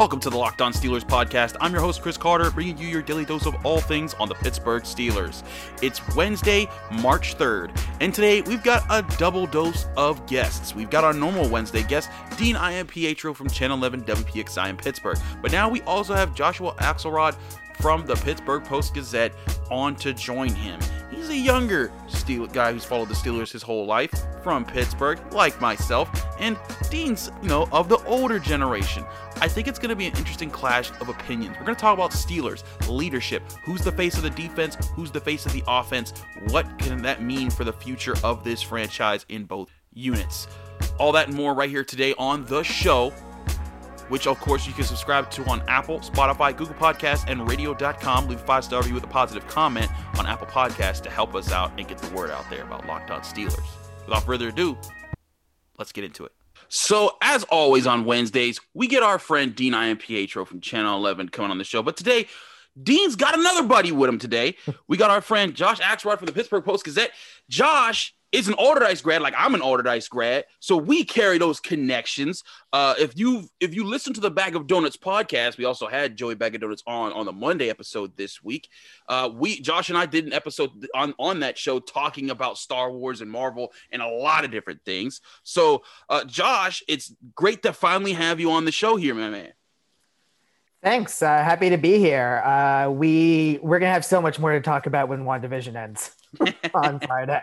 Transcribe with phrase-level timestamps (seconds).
[0.00, 1.56] Welcome to the Locked On Steelers podcast.
[1.60, 4.34] I'm your host, Chris Carter, bringing you your daily dose of all things on the
[4.34, 5.42] Pittsburgh Steelers.
[5.82, 10.74] It's Wednesday, March 3rd, and today we've got a double dose of guests.
[10.74, 12.08] We've got our normal Wednesday guest,
[12.38, 17.36] Dean Iampietro from Channel 11 WPXI in Pittsburgh, but now we also have Joshua Axelrod
[17.78, 19.34] from the Pittsburgh Post Gazette
[19.70, 20.80] on to join him.
[21.20, 24.10] He's a younger Steel guy who's followed the Steelers his whole life
[24.42, 26.08] from Pittsburgh, like myself,
[26.40, 26.56] and
[26.88, 29.04] Dean's, you know, of the older generation.
[29.42, 31.58] I think it's going to be an interesting clash of opinions.
[31.58, 33.42] We're going to talk about Steelers leadership.
[33.64, 34.78] Who's the face of the defense?
[34.94, 36.14] Who's the face of the offense?
[36.48, 40.48] What can that mean for the future of this franchise in both units?
[40.98, 43.12] All that and more right here today on the show
[44.10, 48.28] which of course you can subscribe to on Apple, Spotify, Google Podcasts, and radio.com.
[48.28, 51.50] Leave a five star review with a positive comment on Apple Podcasts to help us
[51.50, 53.64] out and get the word out there about Locked On Steelers.
[54.04, 54.76] Without further ado,
[55.78, 56.32] let's get into it.
[56.68, 61.50] So, as always on Wednesdays, we get our friend Dean Iampietro from Channel 11 coming
[61.50, 61.82] on the show.
[61.82, 62.26] But today,
[62.80, 64.56] Dean's got another buddy with him today.
[64.86, 67.10] We got our friend Josh Axelrod from the Pittsburgh Post Gazette.
[67.48, 72.44] Josh is an Allderdice grad, like I'm an Allderdice grad, so we carry those connections.
[72.72, 76.16] Uh, if you if you listen to the Bag of Donuts podcast, we also had
[76.16, 78.68] Joey Bag of Donuts on on the Monday episode this week.
[79.08, 82.92] Uh, we Josh and I did an episode on on that show talking about Star
[82.92, 85.20] Wars and Marvel and a lot of different things.
[85.42, 89.52] So, uh, Josh, it's great to finally have you on the show here, my man.
[90.82, 91.20] Thanks.
[91.20, 92.42] Uh, happy to be here.
[92.44, 96.12] Uh, we we're gonna have so much more to talk about when WandaVision ends
[96.74, 97.42] on Friday.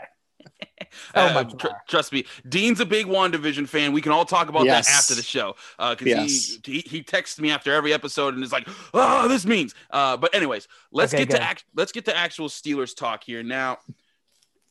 [0.60, 3.94] So uh, tr- trust me, Dean's a big WandaVision fan.
[3.94, 4.88] We can all talk about yes.
[4.88, 6.58] that after the show because uh, yes.
[6.64, 10.18] he, he he texts me after every episode and is like, "Oh, this means." Uh,
[10.18, 11.38] but anyways, let's okay, get good.
[11.38, 11.66] to act.
[11.76, 13.78] Let's get to actual Steelers talk here now.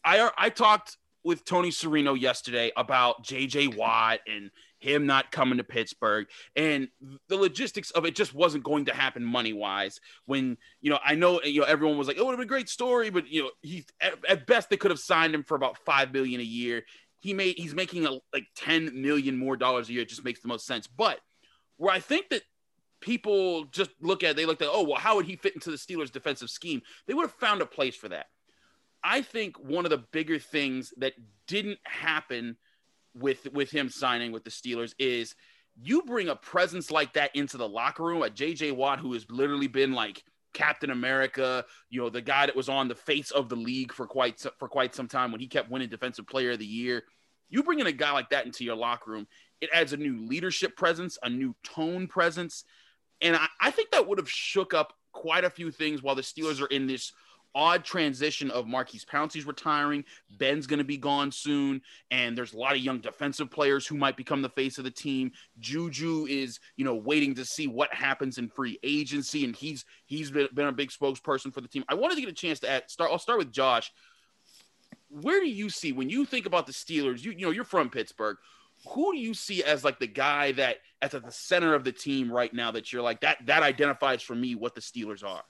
[0.05, 3.69] I I talked with Tony Serino yesterday about J.J.
[3.69, 4.51] Watt and
[4.87, 6.89] him not coming to Pittsburgh and
[7.29, 10.01] the logistics of it just wasn't going to happen money wise.
[10.27, 12.47] When you know, I know you know everyone was like, "Oh, it would have been
[12.47, 15.57] a great story," but you know, he at, best they could have signed him for
[15.57, 16.85] about five million a year.
[17.21, 20.03] He made he's making a, like ten million more dollars a year.
[20.03, 20.87] It just makes the most sense.
[20.87, 21.19] But
[21.77, 22.43] where I think that
[23.01, 25.77] people just look at, they looked at, oh well, how would he fit into the
[25.77, 26.83] Steelers' defensive scheme?
[27.07, 28.27] They would have found a place for that.
[29.03, 31.13] I think one of the bigger things that
[31.47, 32.57] didn't happen
[33.19, 35.35] with with him signing with the Steelers is
[35.81, 38.23] you bring a presence like that into the locker room.
[38.23, 40.23] A JJ Watt who has literally been like
[40.55, 44.07] Captain America, you know, the guy that was on the face of the league for
[44.07, 47.03] quite for quite some time when he kept winning Defensive Player of the Year.
[47.49, 49.29] You bring in a guy like that into your locker room,
[49.61, 52.65] it adds a new leadership presence, a new tone presence,
[53.21, 56.23] and I, I think that would have shook up quite a few things while the
[56.23, 57.13] Steelers are in this
[57.57, 60.05] odd transition of Maurkice Pouncey's retiring,
[60.39, 61.81] Ben's going to be gone soon,
[62.11, 64.91] and there's a lot of young defensive players who might become the face of the
[64.91, 65.33] team.
[65.59, 70.31] Juju is, you know, waiting to see what happens in free agency, and he's he's
[70.31, 71.83] been, been a big spokesperson for the team.
[71.89, 73.11] I wanted to get a chance to add, start.
[73.11, 73.91] I'll start with Josh.
[75.09, 77.25] Where do you see when you think about the Steelers?
[77.25, 78.37] You you know you're from Pittsburgh.
[78.91, 82.31] Who do you see as like the guy that at the center of the team
[82.31, 85.43] right now that you're like that that identifies for me what the Steelers are?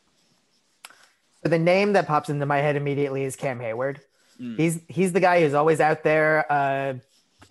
[1.47, 4.01] So the name that pops into my head immediately is Cam Hayward.
[4.43, 4.57] Mm.
[4.57, 6.95] He's he's the guy who's always out there uh,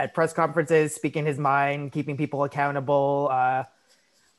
[0.01, 3.29] at press conferences, speaking his mind, keeping people accountable.
[3.31, 3.63] Uh,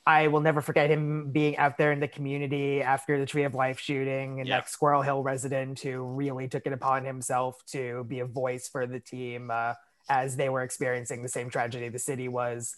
[0.06, 3.54] I will never forget him being out there in the community after the Tree of
[3.54, 8.20] Life shooting, and that Squirrel Hill resident who really took it upon himself to be
[8.20, 9.72] a voice for the team uh,
[10.10, 12.76] as they were experiencing the same tragedy the city was.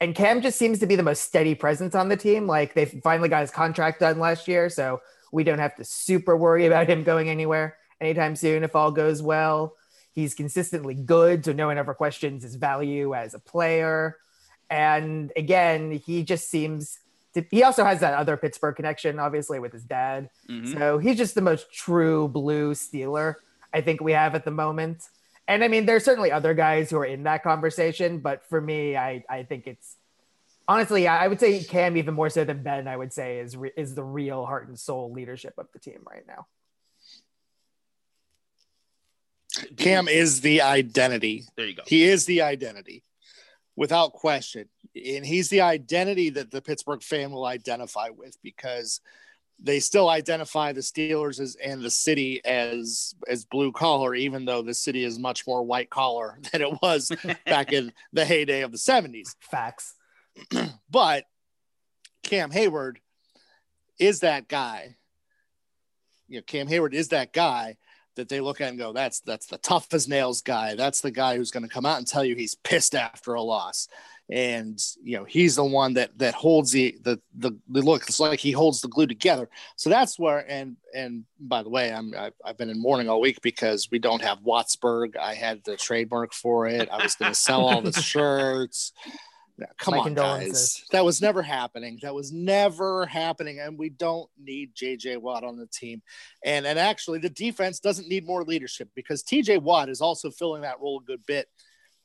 [0.00, 2.46] And Cam just seems to be the most steady presence on the team.
[2.46, 5.02] Like they finally got his contract done last year, so
[5.34, 9.20] we don't have to super worry about him going anywhere anytime soon if all goes
[9.20, 9.74] well.
[10.12, 14.16] He's consistently good, so no one ever questions his value as a player.
[14.70, 17.00] And again, he just seems
[17.34, 20.30] to, he also has that other Pittsburgh connection, obviously, with his dad.
[20.48, 20.78] Mm-hmm.
[20.78, 23.34] So he's just the most true blue Steeler
[23.72, 25.02] I think we have at the moment.
[25.48, 28.96] And I mean, there's certainly other guys who are in that conversation, but for me,
[28.96, 29.96] I, I think it's
[30.66, 32.88] honestly, I would say Cam even more so than Ben.
[32.88, 36.00] I would say is re- is the real heart and soul leadership of the team
[36.08, 36.46] right now.
[39.76, 41.44] Cam is the identity.
[41.56, 41.82] There you go.
[41.86, 43.04] He is the identity,
[43.76, 49.00] without question, and he's the identity that the Pittsburgh fan will identify with because
[49.62, 54.62] they still identify the Steelers as and the city as as blue collar, even though
[54.62, 57.12] the city is much more white collar than it was
[57.46, 59.36] back in the heyday of the 70s.
[59.40, 59.94] Facts.
[60.90, 61.24] but
[62.22, 63.00] Cam Hayward
[63.98, 64.96] is that guy.
[66.28, 67.76] You know, Cam Hayward is that guy
[68.16, 70.74] that they look at and go, that's that's the tough as nails guy.
[70.74, 73.42] That's the guy who's going to come out and tell you he's pissed after a
[73.42, 73.88] loss.
[74.30, 78.04] And you know he's the one that that holds the the the, the look.
[78.08, 79.50] It's like he holds the glue together.
[79.76, 83.20] So that's where and and by the way i'm I've, I've been in mourning all
[83.20, 86.88] week because we don't have wattsburg i had the trademark for it.
[86.90, 88.92] I was going to sell all the shirts
[89.78, 90.84] come My on guys.
[90.90, 91.98] That was never happening.
[92.02, 96.02] That was never happening and we don't need jj watt on the team.
[96.44, 100.62] And and actually the defense doesn't need more leadership because tj watt is also filling
[100.62, 101.48] that role a good bit.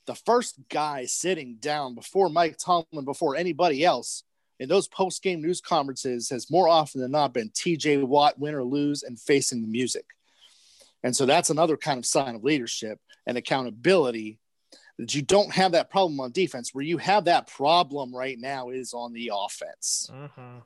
[0.05, 4.23] The first guy sitting down before Mike Tomlin, before anybody else
[4.59, 8.55] in those post game news conferences has more often than not been TJ Watt, win
[8.55, 10.05] or lose, and facing the music.
[11.03, 14.39] And so that's another kind of sign of leadership and accountability
[14.99, 16.75] that you don't have that problem on defense.
[16.75, 20.09] Where you have that problem right now is on the offense.
[20.13, 20.59] Mm-hmm.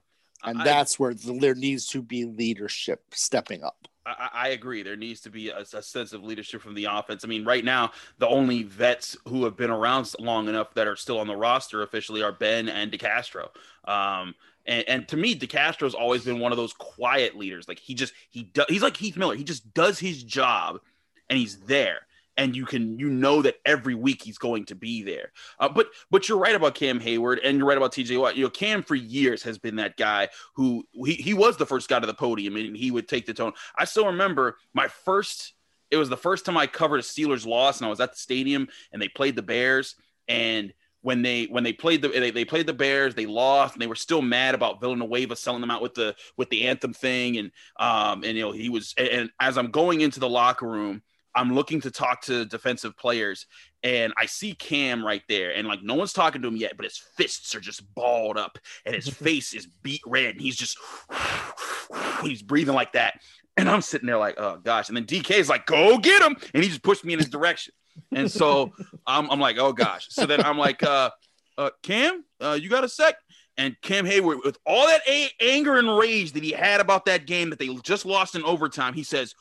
[0.45, 3.87] And I, that's where the, there needs to be leadership stepping up.
[4.05, 4.83] I, I, agree.
[4.83, 7.23] There needs to be a, a, sense of leadership from the offense.
[7.23, 10.97] I mean, right now, the only vets who have been around long enough that are
[10.97, 13.49] still on the roster officially are Ben and DeCastro.
[13.85, 17.67] Um, and, and to me, DeCastro's always been one of those quiet leaders.
[17.67, 18.65] Like he just he does.
[18.67, 19.35] He's like Heath Miller.
[19.35, 20.81] He just does his job,
[21.29, 22.07] and he's there
[22.37, 25.31] and you can you know that every week he's going to be there.
[25.59, 28.35] Uh, but but you're right about Cam Hayward and you're right about TJ Watt.
[28.35, 31.89] You know, Cam for years has been that guy who he, he was the first
[31.89, 33.53] guy to the podium and he would take the tone.
[33.77, 35.53] I still remember my first.
[35.91, 38.17] It was the first time I covered a Steelers loss, and I was at the
[38.17, 39.95] stadium and they played the Bears
[40.27, 43.81] and when they when they played the they, they played the Bears, they lost, and
[43.81, 47.37] they were still mad about Villanueva selling them out with the with the anthem thing,
[47.37, 50.65] and um and you know he was and, and as I'm going into the locker
[50.65, 51.03] room,
[51.35, 53.47] I'm looking to talk to defensive players,
[53.81, 56.85] and I see Cam right there, and like no one's talking to him yet, but
[56.85, 60.77] his fists are just balled up, and his face is beat red, and he's just
[62.21, 63.19] he's breathing like that,
[63.57, 66.35] and I'm sitting there like, oh gosh, and then DK is like, go get him,
[66.53, 67.73] and he just pushed me in his direction,
[68.11, 68.71] and so
[69.07, 71.09] I'm, I'm like, oh gosh, so then I'm like, uh,
[71.57, 73.15] uh Cam, uh, you got a sec?
[73.55, 77.27] And Cam Hayward, with all that a- anger and rage that he had about that
[77.27, 79.35] game that they just lost in overtime, he says.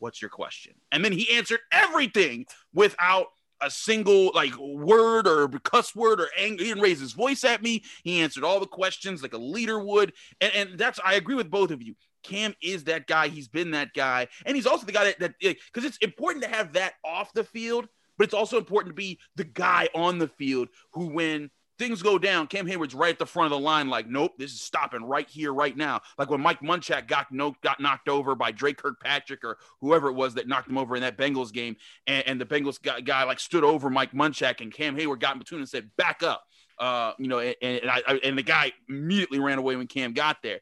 [0.00, 0.74] What's your question?
[0.90, 3.28] And then he answered everything without
[3.62, 6.64] a single like word or cuss word or anger.
[6.64, 7.84] He didn't raise his voice at me.
[8.02, 10.12] He answered all the questions like a leader would.
[10.40, 11.94] And, and that's I agree with both of you.
[12.22, 13.28] Cam is that guy.
[13.28, 16.50] He's been that guy, and he's also the guy that that because it's important to
[16.50, 17.88] have that off the field,
[18.18, 21.50] but it's also important to be the guy on the field who, when
[21.80, 24.52] things go down, Cam Hayward's right at the front of the line, like, nope, this
[24.52, 26.02] is stopping right here, right now.
[26.18, 30.12] Like when Mike Munchak got no, got knocked over by Drake Kirkpatrick or whoever it
[30.12, 33.24] was that knocked him over in that Bengals game, and, and the Bengals guy, guy,
[33.24, 36.44] like stood over Mike Munchak, and Cam Hayward got in between and said, "Back up,"
[36.78, 40.42] uh, you know, and and, I, and the guy immediately ran away when Cam got
[40.42, 40.60] there.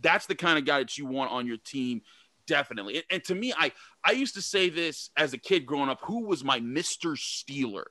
[0.00, 2.02] That's the kind of guy that you want on your team
[2.46, 3.02] definitely.
[3.10, 3.72] And, to me, I
[4.04, 6.00] I used to say this as a kid growing up.
[6.04, 7.84] Who was my Mister Steeler?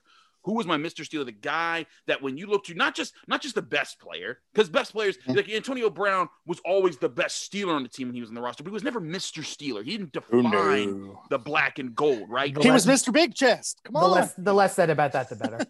[0.43, 1.05] Who was my Mr.
[1.05, 1.25] Steeler?
[1.25, 4.69] The guy that when you look to not just not just the best player, because
[4.69, 8.21] best players like Antonio Brown was always the best Steeler on the team when he
[8.21, 9.43] was in the roster, but he was never Mr.
[9.43, 9.83] Steeler.
[9.83, 11.21] He didn't define oh, no.
[11.29, 12.53] the black and gold, right?
[12.53, 13.13] The he less, was Mr.
[13.13, 13.81] Big Chest.
[13.83, 14.03] Come on.
[14.03, 15.65] The less, the less said about that, the better.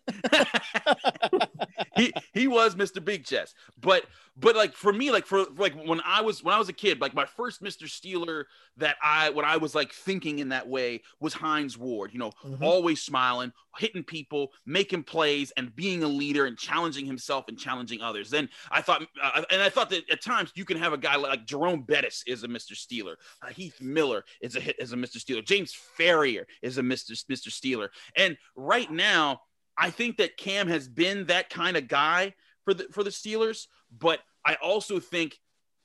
[1.96, 3.04] he he was Mr.
[3.04, 4.06] Big Chest, but
[4.38, 7.02] but like for me, like for like when I was when I was a kid,
[7.02, 7.84] like my first Mr.
[7.84, 8.46] Steeler
[8.78, 12.12] that I when I was like thinking in that way was Hines Ward.
[12.14, 12.64] You know, mm-hmm.
[12.64, 18.02] always smiling, hitting people, making plays, and being a leader and challenging himself and challenging
[18.02, 18.30] others.
[18.30, 21.16] Then I thought, uh, and I thought that at times you can have a guy
[21.16, 22.74] like Jerome Bettis is a Mr.
[22.74, 25.18] Steeler, uh, Heath Miller is a is a Mr.
[25.18, 27.12] Steeler, James Farrior is a Mr.
[27.26, 27.50] Mr.
[27.50, 29.42] Steeler, and right now
[29.78, 32.34] I think that Cam has been that kind of guy
[32.66, 35.40] for the for the Steelers, but I also think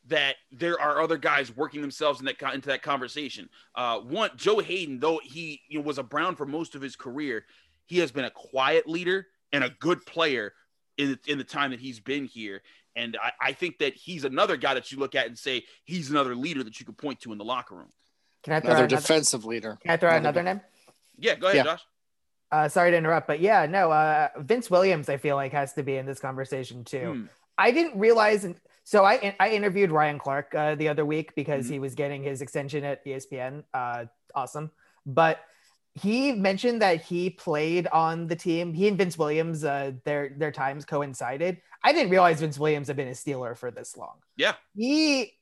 [0.07, 3.49] that there are other guys working themselves in that into that conversation.
[3.75, 6.97] Uh, one, Joe Haden, though he you know, was a Brown for most of his
[6.97, 7.47] career,
[7.87, 10.53] he has been a quiet leader and a good player
[10.99, 12.63] in in the time that he's been here.
[12.97, 16.11] And I, I think that he's another guy that you look at and say he's
[16.11, 17.91] another leader that you could point to in the locker room.
[18.45, 19.79] Can I throw another, another defensive leader?
[19.83, 20.61] Can I throw another, another name?
[21.19, 21.73] Yeah, go ahead, yeah.
[21.73, 21.85] Josh.
[22.53, 25.83] Uh, sorry to interrupt, but yeah, no, uh, Vince Williams, I feel like has to
[25.83, 27.13] be in this conversation too.
[27.13, 27.25] Hmm.
[27.59, 28.47] I didn't realize.
[28.85, 31.73] So I I interviewed Ryan Clark uh, the other week because mm-hmm.
[31.75, 33.65] he was getting his extension at ESPN.
[33.73, 34.71] Uh, awesome,
[35.07, 35.41] but
[35.95, 38.75] he mentioned that he played on the team.
[38.75, 41.61] He and Vince Williams, uh, their their times coincided.
[41.83, 44.17] I didn't realize Vince Williams had been a Steeler for this long.
[44.37, 45.35] Yeah, he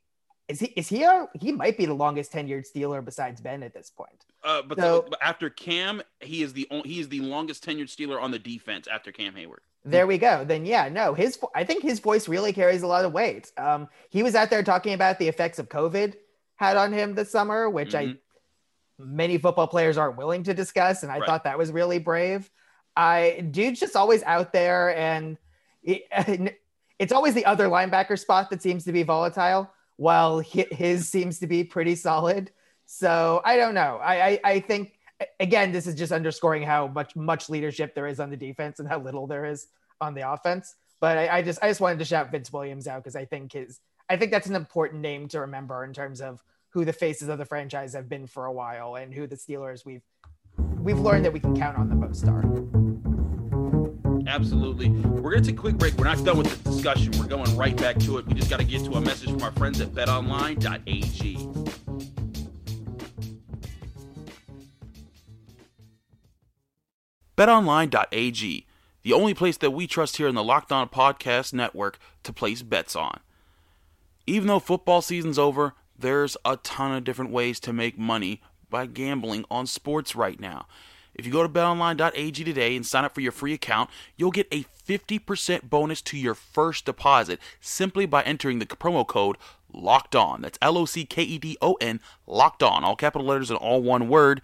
[0.49, 3.73] is he is he a, he might be the longest tenured Steeler besides Ben at
[3.73, 4.27] this point.
[4.45, 8.21] Uh, but, so, the, after Cam, he is the he is the longest tenured Steeler
[8.21, 9.63] on the defense after Cam Hayward.
[9.85, 10.45] There we go.
[10.45, 13.51] Then yeah, no, his I think his voice really carries a lot of weight.
[13.57, 16.15] Um, he was out there talking about the effects of COVID
[16.57, 18.13] had on him this summer, which mm-hmm.
[18.13, 18.17] I
[19.05, 21.27] many football players aren't willing to discuss, and I right.
[21.27, 22.51] thought that was really brave.
[22.97, 25.39] I dude's just always out there, and
[25.83, 26.59] it,
[26.99, 31.47] it's always the other linebacker spot that seems to be volatile, while his seems to
[31.47, 32.51] be pretty solid.
[32.87, 33.99] So I don't know.
[34.03, 34.99] I, I, I think
[35.41, 38.89] again, this is just underscoring how much much leadership there is on the defense and
[38.89, 39.69] how little there is
[40.01, 40.75] on the offense.
[41.01, 43.53] But I, I just I just wanted to shout Vince Williams out because I think
[43.53, 46.43] his I think that's an important name to remember in terms of
[46.73, 49.85] who the faces of the franchise have been for a while and who the Steelers
[49.85, 50.03] we've
[50.57, 52.43] we've learned that we can count on the most are.
[54.27, 54.89] Absolutely.
[54.89, 55.95] We're going to take a quick break.
[55.95, 57.13] We're not done with the discussion.
[57.19, 58.27] We're going right back to it.
[58.27, 61.49] We just got to get to a message from our friends at betonline.ag.
[67.37, 68.67] BetOnline.ag,
[69.03, 72.63] the only place that we trust here in the Locked On Podcast Network to place
[72.63, 73.19] bets on.
[74.27, 78.87] Even though football season's over, there's a ton of different ways to make money by
[78.87, 80.67] gambling on sports right now.
[81.15, 84.49] If you go to betonline.ag today and sign up for your free account, you'll get
[84.51, 89.37] a 50% bonus to your first deposit simply by entering the promo code
[89.73, 90.43] locked on.
[90.43, 93.59] That's L O C K E D O N, locked on, all capital letters and
[93.59, 94.41] all one word,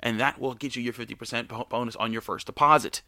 [0.00, 3.02] and that will get you your 50% bonus on your first deposit.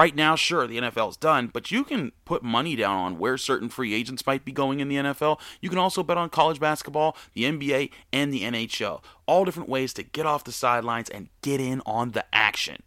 [0.00, 3.68] Right now, sure, the NFL's done, but you can put money down on where certain
[3.68, 5.38] free agents might be going in the NFL.
[5.60, 9.04] You can also bet on college basketball, the NBA, and the NHL.
[9.26, 12.82] All different ways to get off the sidelines and get in on the action.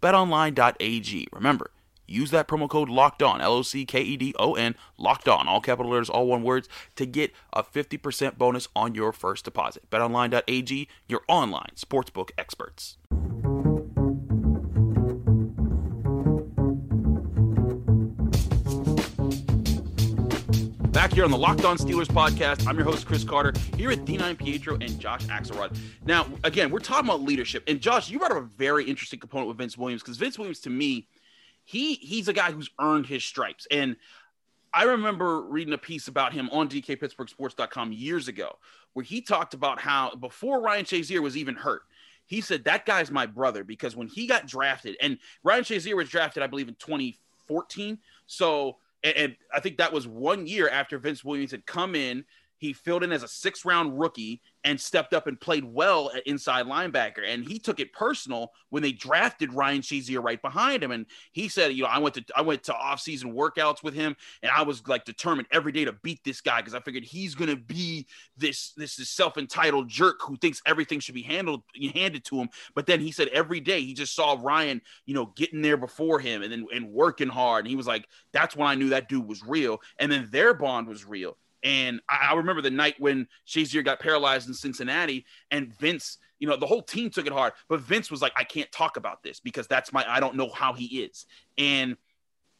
[0.00, 1.26] BetOnline.ag.
[1.30, 1.70] Remember,
[2.08, 5.28] use that promo code locked on, L O C K E D O N, locked
[5.28, 9.44] on, all capital letters, all one words, to get a 50% bonus on your first
[9.44, 9.90] deposit.
[9.90, 12.96] BetOnline.ag, your online sportsbook experts.
[21.02, 24.04] Back here on the Locked On Steelers podcast, I'm your host, Chris Carter, here at
[24.04, 25.76] Dean Iampietro and Josh Axelrod.
[26.04, 27.64] Now, again, we're talking about leadership.
[27.66, 30.60] And Josh, you brought up a very interesting component with Vince Williams because Vince Williams,
[30.60, 31.08] to me,
[31.64, 33.66] he he's a guy who's earned his stripes.
[33.68, 33.96] And
[34.72, 38.56] I remember reading a piece about him on DKPittsburghSports.com years ago,
[38.92, 41.82] where he talked about how before Ryan Shazier was even hurt,
[42.26, 46.08] he said that guy's my brother because when he got drafted, and Ryan Shazier was
[46.08, 47.98] drafted, I believe, in 2014.
[48.28, 52.24] So and, and I think that was one year after Vince Williams had come in.
[52.62, 56.24] He filled in as a six round rookie and stepped up and played well at
[56.28, 57.26] inside linebacker.
[57.26, 60.92] And he took it personal when they drafted Ryan Shazier right behind him.
[60.92, 64.14] And he said, you know, I went to I went to off-season workouts with him,
[64.44, 67.34] and I was like determined every day to beat this guy because I figured he's
[67.34, 71.64] gonna be this this, this self-entitled jerk who thinks everything should be handled
[71.96, 72.48] handed to him.
[72.76, 76.20] But then he said every day he just saw Ryan, you know, getting there before
[76.20, 77.64] him and then and working hard.
[77.64, 79.80] And he was like, that's when I knew that dude was real.
[79.98, 81.36] And then their bond was real.
[81.62, 86.48] And I, I remember the night when Shazier got paralyzed in Cincinnati, and Vince, you
[86.48, 89.22] know, the whole team took it hard, but Vince was like, I can't talk about
[89.22, 91.26] this because that's my, I don't know how he is.
[91.56, 91.96] And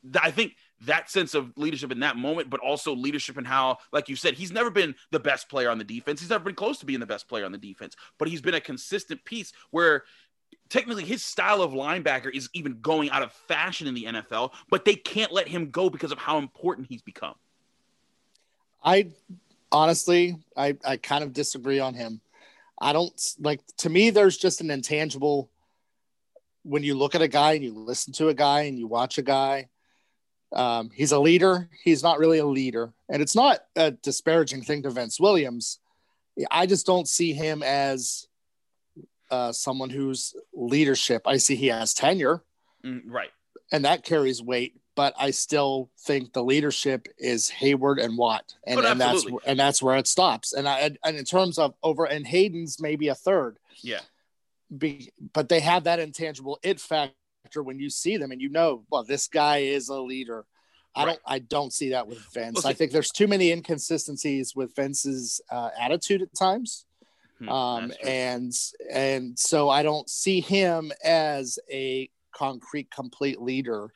[0.04, 0.56] th- I think
[0.86, 4.34] that sense of leadership in that moment, but also leadership in how, like you said,
[4.34, 6.20] he's never been the best player on the defense.
[6.20, 8.54] He's never been close to being the best player on the defense, but he's been
[8.54, 10.04] a consistent piece where
[10.68, 14.84] technically his style of linebacker is even going out of fashion in the NFL, but
[14.84, 17.34] they can't let him go because of how important he's become.
[18.84, 19.08] I
[19.70, 22.20] honestly, I, I kind of disagree on him.
[22.80, 25.50] I don't like to me, there's just an intangible
[26.64, 29.18] when you look at a guy and you listen to a guy and you watch
[29.18, 29.68] a guy.
[30.52, 31.68] Um, he's a leader.
[31.82, 32.92] He's not really a leader.
[33.08, 35.78] And it's not a disparaging thing to Vince Williams.
[36.50, 38.26] I just don't see him as
[39.30, 41.22] uh, someone who's leadership.
[41.26, 42.42] I see he has tenure.
[42.84, 43.30] Mm, right.
[43.70, 48.80] And that carries weight but I still think the leadership is Hayward and Watt, and,
[48.80, 50.52] and that's and that's where it stops.
[50.52, 54.00] And I and in terms of over and Haden's maybe a third, yeah.
[54.76, 58.84] Be, but they have that intangible it factor when you see them, and you know,
[58.90, 60.44] well, this guy is a leader.
[60.94, 61.06] I right.
[61.06, 62.64] don't I don't see that with Vince.
[62.64, 66.84] I think there's too many inconsistencies with Vince's uh, attitude at times.
[67.38, 68.52] Hmm, um, and
[68.90, 73.90] and so I don't see him as a concrete complete leader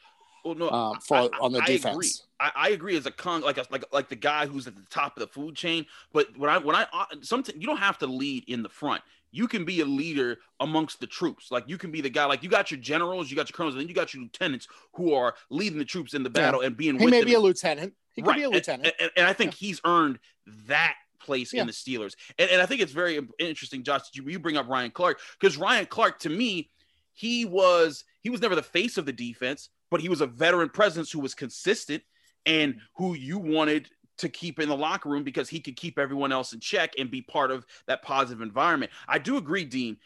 [0.46, 1.94] well, no, um, for I, on the I defense.
[1.94, 2.10] Agree.
[2.38, 4.82] I, I, agree as a con like a, like like the guy who's at the
[4.90, 5.86] top of the food chain.
[6.12, 9.02] But when I when I uh, something you don't have to lead in the front.
[9.32, 11.50] You can be a leader amongst the troops.
[11.50, 12.24] Like you can be the guy.
[12.24, 14.66] Like you got your generals, you got your colonels, and then you got your lieutenants
[14.94, 16.68] who are leading the troops in the battle yeah.
[16.68, 16.98] and being.
[16.98, 17.26] He may them.
[17.26, 17.92] be a lieutenant.
[18.14, 18.86] He could be a lieutenant.
[18.86, 19.66] And, and, and I think yeah.
[19.66, 20.20] he's earned
[20.68, 21.62] that place yeah.
[21.62, 22.14] in the Steelers.
[22.38, 25.58] And, and, I think it's very interesting, Josh, you, you bring up Ryan Clark because
[25.58, 26.70] Ryan Clark, to me,
[27.12, 30.68] he was he was never the face of the defense, but he was a veteran
[30.68, 32.02] presence who was consistent
[32.44, 33.88] and who you wanted
[34.18, 37.10] to keep in the locker room because he could keep everyone else in check and
[37.10, 38.90] be part of that positive environment.
[39.06, 39.98] I do agree, Dean.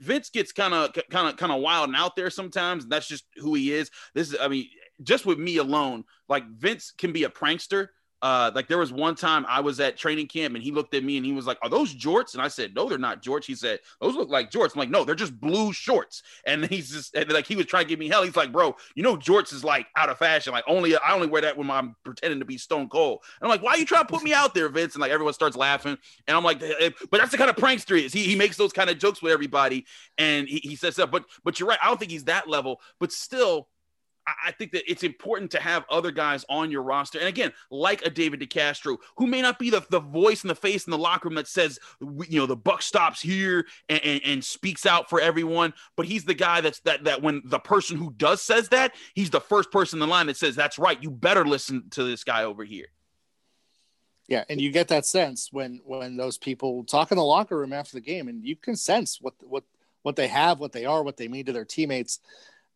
[0.00, 2.86] Vince gets kind of kind of kind of wild and out there sometimes.
[2.86, 3.90] That's just who he is.
[4.14, 4.68] This is, I mean,
[5.02, 7.88] just with me alone, like Vince can be a prankster,
[8.20, 11.04] uh, like there was one time I was at training camp and he looked at
[11.04, 13.44] me and he was like, "Are those jorts?" And I said, "No, they're not jorts."
[13.44, 16.90] He said, "Those look like jorts." I'm like, "No, they're just blue shorts." And he's
[16.90, 18.24] just and like he was trying to give me hell.
[18.24, 20.52] He's like, "Bro, you know jorts is like out of fashion.
[20.52, 23.50] Like only I only wear that when I'm pretending to be Stone Cold." And I'm
[23.50, 25.56] like, "Why are you trying to put me out there, Vince?" And like everyone starts
[25.56, 25.96] laughing,
[26.26, 28.12] and I'm like, "But that's the kind of prankster he is.
[28.12, 31.24] He he makes those kind of jokes with everybody." And he, he says that, but
[31.44, 31.78] but you're right.
[31.80, 33.68] I don't think he's that level, but still
[34.44, 37.18] I think that it's important to have other guys on your roster.
[37.18, 40.54] And again, like a David DeCastro, who may not be the, the voice and the
[40.54, 44.20] face in the locker room that says, you know, the buck stops here and, and,
[44.24, 47.96] and, speaks out for everyone, but he's the guy that's that that when the person
[47.96, 51.02] who does says that, he's the first person in the line that says, That's right,
[51.02, 52.86] you better listen to this guy over here.
[54.28, 57.72] Yeah, and you get that sense when when those people talk in the locker room
[57.72, 59.64] after the game, and you can sense what what
[60.02, 62.20] what they have, what they are, what they mean to their teammates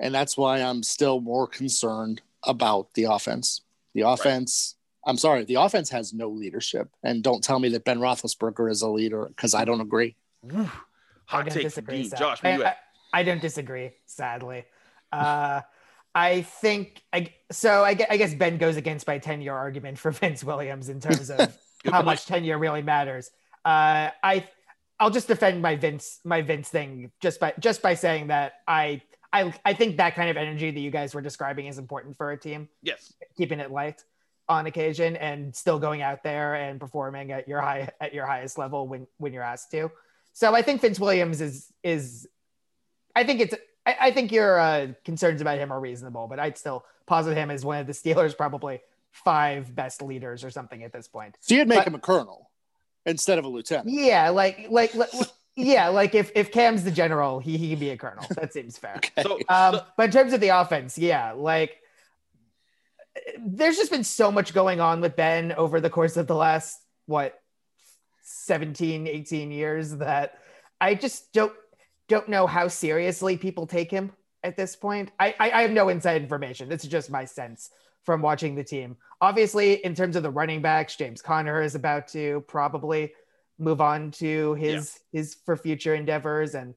[0.00, 3.62] and that's why I'm still more concerned about the offense.
[3.94, 4.76] The offense.
[5.04, 5.10] Right.
[5.10, 8.82] I'm sorry, the offense has no leadership, and don't tell me that Ben Roethlisberger is
[8.82, 10.16] a leader because I don't agree.
[11.26, 12.40] Hot take disagree, Josh.
[12.44, 12.74] I, I,
[13.12, 13.92] I, don't disagree.
[14.06, 14.64] Sadly,
[15.10, 15.62] uh,
[16.14, 17.82] I think I, so.
[17.84, 21.30] I, I guess Ben goes against my ten year argument for Vince Williams in terms
[21.30, 23.30] of how much tenure really matters.
[23.64, 24.44] Uh, I
[25.00, 29.02] I'll just defend my Vince my Vince thing just by just by saying that I
[29.32, 32.32] I I think that kind of energy that you guys were describing is important for
[32.32, 32.68] a team.
[32.82, 34.04] Yes, keeping it light
[34.48, 38.58] on occasion and still going out there and performing at your high at your highest
[38.58, 39.90] level when when you're asked to.
[40.32, 42.28] So I think Vince Williams is is
[43.14, 43.54] I think it's
[43.86, 47.50] I, I think your uh, concerns about him are reasonable, but I'd still posit him
[47.50, 51.36] as one of the Steelers' probably five best leaders or something at this point.
[51.40, 52.50] So you'd make but, him a colonel
[53.04, 53.88] instead of a lieutenant.
[53.88, 54.92] Yeah, like like
[55.56, 58.24] yeah, like if if Cam's the general, he he can be a colonel.
[58.30, 58.96] That seems fair.
[59.18, 59.22] okay.
[59.22, 61.78] so, um, so, but in terms of the offense, yeah, like
[63.38, 66.78] there's just been so much going on with Ben over the course of the last
[67.06, 67.38] what
[68.22, 70.38] 17, 18 years that
[70.80, 71.52] I just don't
[72.08, 74.12] don't know how seriously people take him
[74.42, 75.10] at this point.
[75.20, 76.68] I, I, I have no inside information.
[76.68, 77.70] This is just my sense
[78.04, 78.96] from watching the team.
[79.20, 83.12] Obviously, in terms of the running backs, James Conner is about to probably
[83.62, 85.20] move on to his yeah.
[85.20, 86.74] his for future endeavors and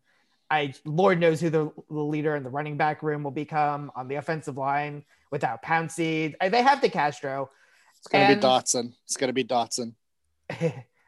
[0.50, 4.08] I Lord knows who the, the, leader in the running back room will become on
[4.08, 6.36] the offensive line without Pouncey.
[6.40, 7.48] They have DeCastro.
[7.98, 8.94] It's gonna and, be Dotson.
[9.06, 9.94] It's gonna be Dotson.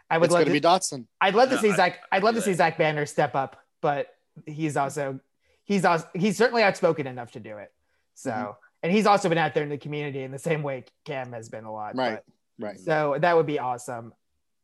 [0.10, 1.06] I would it's love to be Dotson.
[1.22, 2.00] I'd love to see Zach.
[2.12, 4.08] I'd love to see Zach Banner step up, but
[4.46, 5.20] he's also
[5.66, 7.72] he's also he's certainly outspoken enough to do it.
[8.16, 8.52] So mm-hmm.
[8.84, 11.50] and he's also been out there in the community in the same way Cam has
[11.50, 11.96] been a lot.
[11.96, 12.20] Right.
[12.58, 12.80] But, right.
[12.80, 14.14] So that would be awesome.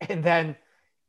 [0.09, 0.57] And then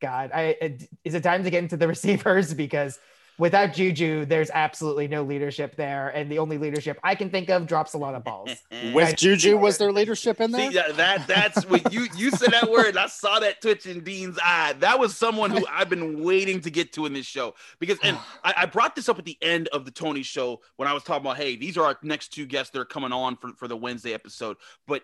[0.00, 2.98] God, I is it time to get into the receivers because
[3.38, 7.66] without Juju, there's absolutely no leadership there, and the only leadership I can think of
[7.66, 8.50] drops a lot of balls.
[8.92, 10.70] With Juju, was there leadership in there?
[10.70, 12.96] See, that that's what you you said that word.
[12.96, 14.74] I saw that twitch in Dean's eye.
[14.78, 18.18] That was someone who I've been waiting to get to in this show because, and
[18.44, 21.02] I, I brought this up at the end of the Tony show when I was
[21.02, 23.68] talking about, hey, these are our next two guests that are coming on for for
[23.68, 25.02] the Wednesday episode, but.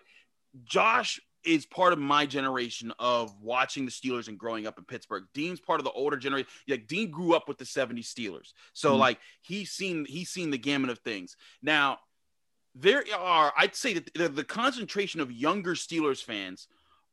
[0.65, 5.25] Josh is part of my generation of watching the Steelers and growing up in Pittsburgh.
[5.33, 6.49] Dean's part of the older generation.
[6.67, 8.53] Like Dean grew up with the 70 Steelers.
[8.73, 8.99] So mm-hmm.
[8.99, 11.35] like he's seen he's seen the gamut of things.
[11.61, 11.99] Now,
[12.75, 16.67] there are I'd say that the, the concentration of younger Steelers fans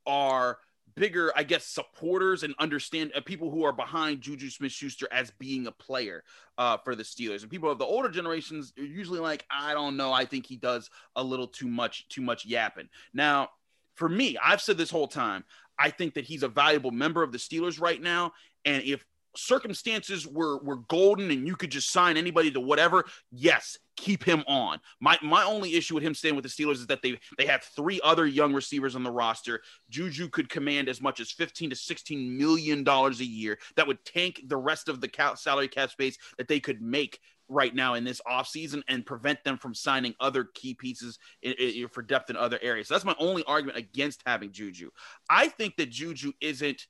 [0.06, 0.58] are
[0.98, 5.30] bigger, I guess, supporters and understand uh, people who are behind Juju Smith Schuster as
[5.38, 6.24] being a player
[6.56, 7.42] uh, for the Steelers.
[7.42, 10.56] And people of the older generations are usually like, I don't know, I think he
[10.56, 12.88] does a little too much, too much yapping.
[13.14, 13.50] Now,
[13.98, 15.44] for me, I've said this whole time,
[15.78, 18.32] I think that he's a valuable member of the Steelers right now.
[18.64, 19.04] And if
[19.36, 24.42] circumstances were were golden and you could just sign anybody to whatever, yes, keep him
[24.46, 24.78] on.
[25.00, 27.62] My my only issue with him staying with the Steelers is that they they have
[27.76, 29.60] three other young receivers on the roster.
[29.90, 33.58] Juju could command as much as 15 to 16 million dollars a year.
[33.76, 37.74] That would tank the rest of the salary cap space that they could make right
[37.74, 42.02] now in this offseason and prevent them from signing other key pieces in, in, for
[42.02, 42.88] depth in other areas.
[42.88, 44.90] So that's my only argument against having Juju.
[45.30, 46.86] I think that Juju isn't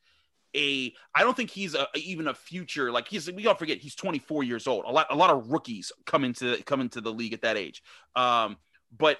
[0.57, 3.95] a I don't think he's a, even a future like he's we all forget he's
[3.95, 4.85] 24 years old.
[4.87, 7.83] A lot a lot of rookies come into come into the league at that age.
[8.17, 8.57] Um,
[8.97, 9.19] but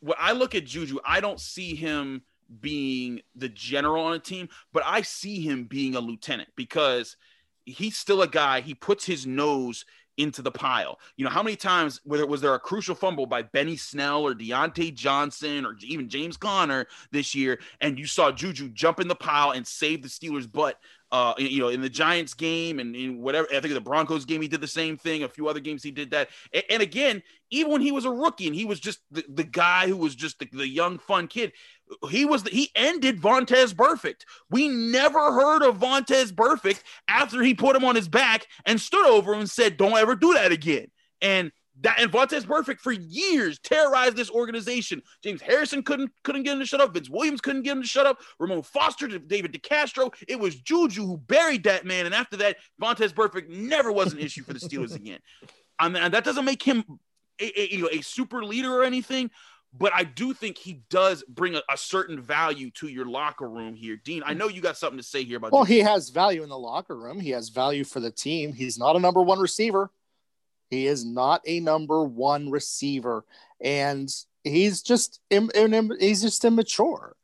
[0.00, 2.22] when I look at Juju, I don't see him
[2.60, 7.16] being the general on a team, but I see him being a lieutenant because
[7.64, 8.60] he's still a guy.
[8.60, 9.84] He puts his nose
[10.16, 10.98] into the pile.
[11.16, 14.34] You know, how many times whether was there a crucial fumble by Benny Snell or
[14.34, 19.14] Diontae Johnson or even James Conner this year, and you saw Juju jump in the
[19.14, 20.78] pile and save the Steelers' butt.
[21.14, 24.42] Uh, you know, in the Giants game and in whatever, I think the Broncos game,
[24.42, 25.22] he did the same thing.
[25.22, 26.28] A few other games, he did that.
[26.52, 29.44] And, and again, even when he was a rookie and he was just the, the
[29.44, 31.52] guy who was just the, the young, fun kid,
[32.10, 34.22] he was the, he ended Vontaze Burfict.
[34.50, 39.06] We never heard of Vontaze Burfict after he put him on his back and stood
[39.06, 40.88] over him and said, "Don't ever do that again."
[41.20, 45.02] And that and Vontaze Burfict for years terrorized this organization.
[45.22, 46.94] James Harrison couldn't couldn't get him to shut up.
[46.94, 48.20] Vince Williams couldn't get him to shut up.
[48.38, 50.14] Ramon Foster, David DeCastro.
[50.28, 52.06] It was Juju who buried that man.
[52.06, 55.18] And after that, Vontaze Burfict never was an issue for the Steelers again.
[55.80, 56.84] and that doesn't make him
[57.40, 59.30] a, a, you know, a super leader or anything,
[59.76, 63.74] but I do think he does bring a, a, certain value to your locker room
[63.74, 63.96] here.
[63.96, 65.52] Dean, I know you got something to say here about.
[65.52, 67.18] Well, he has value in the locker room.
[67.18, 68.52] He has value for the team.
[68.52, 69.90] He's not a number one receiver.
[70.70, 73.24] He is not a number one receiver,
[73.60, 74.08] and
[74.42, 77.16] he's just Im- Im- he's just immature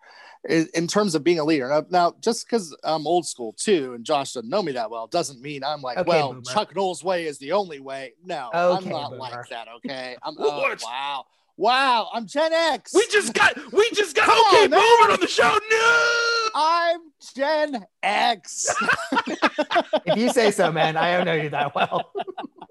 [0.48, 1.68] in, in terms of being a leader.
[1.68, 5.07] Now, now just because I'm old school too, and Josh doesn't know me that well,
[5.07, 6.42] doesn't mean I'm like, okay, well, boomer.
[6.42, 8.14] Chuck Noll's way is the only way.
[8.24, 9.20] No, okay, I'm not boomer.
[9.20, 9.68] like that.
[9.76, 10.35] Okay, I'm.
[10.38, 11.26] Oh, wow.
[11.57, 12.94] Wow, I'm Gen X.
[12.94, 15.59] We just got we just got Come okay on, Boomer on the show.
[15.70, 17.00] No, I'm
[17.35, 18.74] Gen X.
[20.07, 22.12] if you say so, man, I don't know you that well.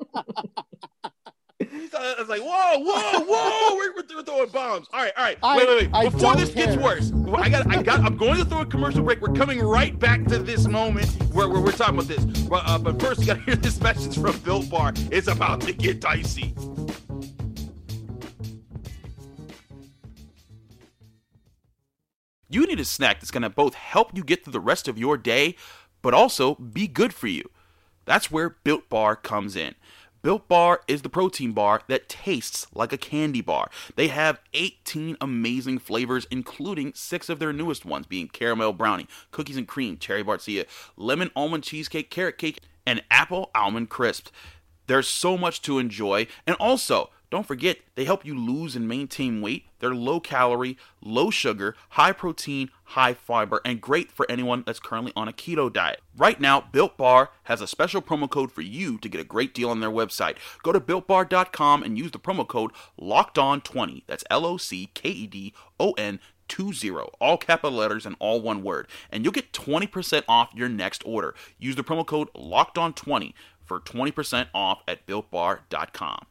[1.61, 4.87] I was like, whoa, whoa, whoa, we're, we're throwing bombs.
[4.93, 5.37] All right, all right.
[5.43, 6.11] I, wait, wait, wait.
[6.11, 6.67] Before this care.
[6.67, 9.21] gets worse, I got, I got, I'm going to throw a commercial break.
[9.21, 12.23] We're coming right back to this moment where, where we're talking about this.
[12.25, 14.93] But, uh, but first, you got to hear this message from Built Bar.
[15.11, 16.55] It's about to get dicey.
[22.49, 24.97] You need a snack that's going to both help you get through the rest of
[24.97, 25.55] your day,
[26.01, 27.43] but also be good for you.
[28.09, 29.75] That's where Built Bar comes in.
[30.23, 33.69] Built Bar is the protein bar that tastes like a candy bar.
[33.97, 39.57] They have 18 amazing flavors, including six of their newest ones, being caramel brownie, cookies
[39.57, 40.65] and cream, cherry barcia,
[40.97, 44.29] lemon almond cheesecake, carrot cake, and apple almond crisp.
[44.87, 49.41] There's so much to enjoy, and also don't forget, they help you lose and maintain
[49.41, 49.65] weight.
[49.79, 55.13] They're low calorie, low sugar, high protein, high fiber, and great for anyone that's currently
[55.15, 56.01] on a keto diet.
[56.17, 59.53] Right now, Built Bar has a special promo code for you to get a great
[59.53, 60.37] deal on their website.
[60.63, 64.89] Go to builtbar.com and use the promo code Locked On 20 That's L O C
[64.95, 66.89] K E D O N 20,
[67.21, 68.87] all capital letters and all one word.
[69.11, 71.35] And you'll get 20% off your next order.
[71.59, 76.25] Use the promo code Locked On 20 for 20% off at builtbar.com.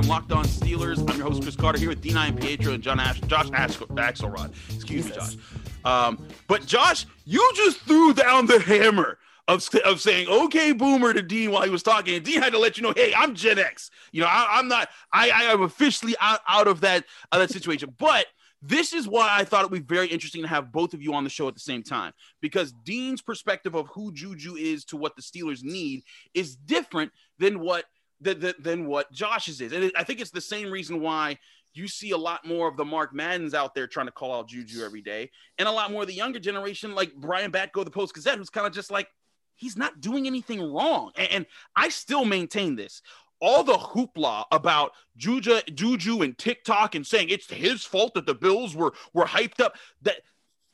[0.00, 0.98] on Locked On Steelers.
[1.10, 4.50] I'm your host, Chris Carter, here with Dean Iampietro and John Ash- Josh Axelrod.
[4.74, 5.36] Excuse Jesus.
[5.36, 5.42] me,
[5.84, 6.06] Josh.
[6.08, 11.20] Um, but Josh, you just threw down the hammer of, of saying okay boomer to
[11.20, 12.14] Dean while he was talking.
[12.14, 13.90] And Dean had to let you know, hey, I'm Gen X.
[14.10, 17.50] You know, I, am not, I, I am officially out, out of that, of that
[17.50, 17.94] situation.
[17.98, 18.24] But
[18.62, 21.12] this is why I thought it would be very interesting to have both of you
[21.12, 24.96] on the show at the same time because Dean's perspective of who Juju is to
[24.96, 27.84] what the Steelers need is different than what–
[28.20, 29.72] than, than what Josh's is.
[29.72, 31.38] And it, I think it's the same reason why
[31.72, 34.48] you see a lot more of the Mark Maddens out there trying to call out
[34.48, 37.90] Juju every day, and a lot more of the younger generation, like Brian Batko, the
[37.90, 39.08] Post Gazette, who's kind of just like,
[39.54, 41.12] he's not doing anything wrong.
[41.16, 43.02] And, and, I still maintain this.
[43.40, 48.34] All the hoopla about Juju, Juju and TikTok and saying it's his fault that the
[48.34, 50.16] Bills were were hyped up, that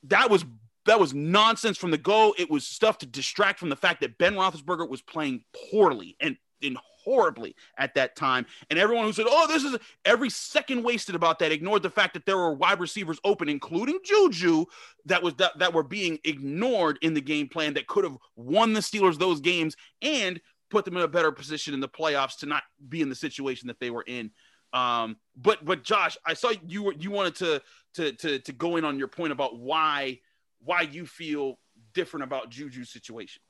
[0.03, 0.43] that was
[0.85, 2.35] that was nonsense from the go.
[2.37, 6.35] It was stuff to distract from the fact that Ben Roethlisberger was playing poorly and
[6.61, 8.45] in horribly at that time.
[8.69, 12.13] And everyone who said, oh, this is every second wasted about that ignored the fact
[12.15, 14.65] that there were wide receivers open, including Juju,
[15.05, 18.73] that was that, that were being ignored in the game plan that could have won
[18.73, 22.45] the Steelers those games and put them in a better position in the playoffs to
[22.45, 24.31] not be in the situation that they were in.
[24.73, 27.61] Um, but but Josh, I saw you were you wanted to
[27.93, 30.19] to to to go in on your point about why
[30.59, 31.57] why you feel
[31.93, 33.41] different about Juju's situation.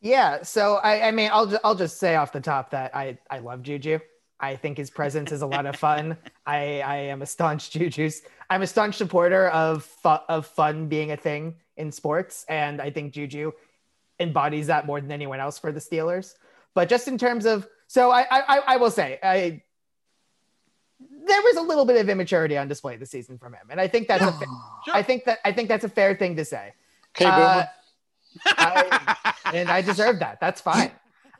[0.00, 3.38] Yeah, so I, I mean, I'll I'll just say off the top that I I
[3.38, 3.98] love Juju.
[4.38, 6.16] I think his presence is a lot of fun.
[6.46, 8.22] I, I am a staunch Juju's.
[8.50, 12.90] I'm a staunch supporter of fu- of fun being a thing in sports, and I
[12.90, 13.52] think Juju
[14.20, 16.34] embodies that more than anyone else for the Steelers.
[16.74, 19.62] But just in terms of, so I I, I will say I
[21.00, 23.88] there was a little bit of immaturity on display this season from him, and I
[23.88, 24.46] think that's a fa-
[24.84, 24.94] sure.
[24.94, 26.74] I think that I think that's a fair thing to say.
[27.16, 27.64] Okay, uh,
[28.44, 30.40] I, and I deserve that.
[30.40, 30.90] That's fine.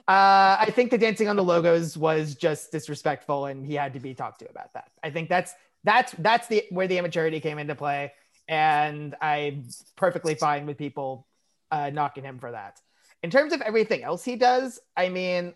[0.09, 4.01] Uh, I think the dancing on the logos was just disrespectful, and he had to
[4.01, 4.89] be talked to about that.
[5.03, 8.13] I think that's that's that's the where the immaturity came into play,
[8.47, 9.65] and I'm
[9.97, 11.27] perfectly fine with people
[11.73, 12.81] uh, knocking him for that.
[13.23, 15.55] In terms of everything else he does, I mean,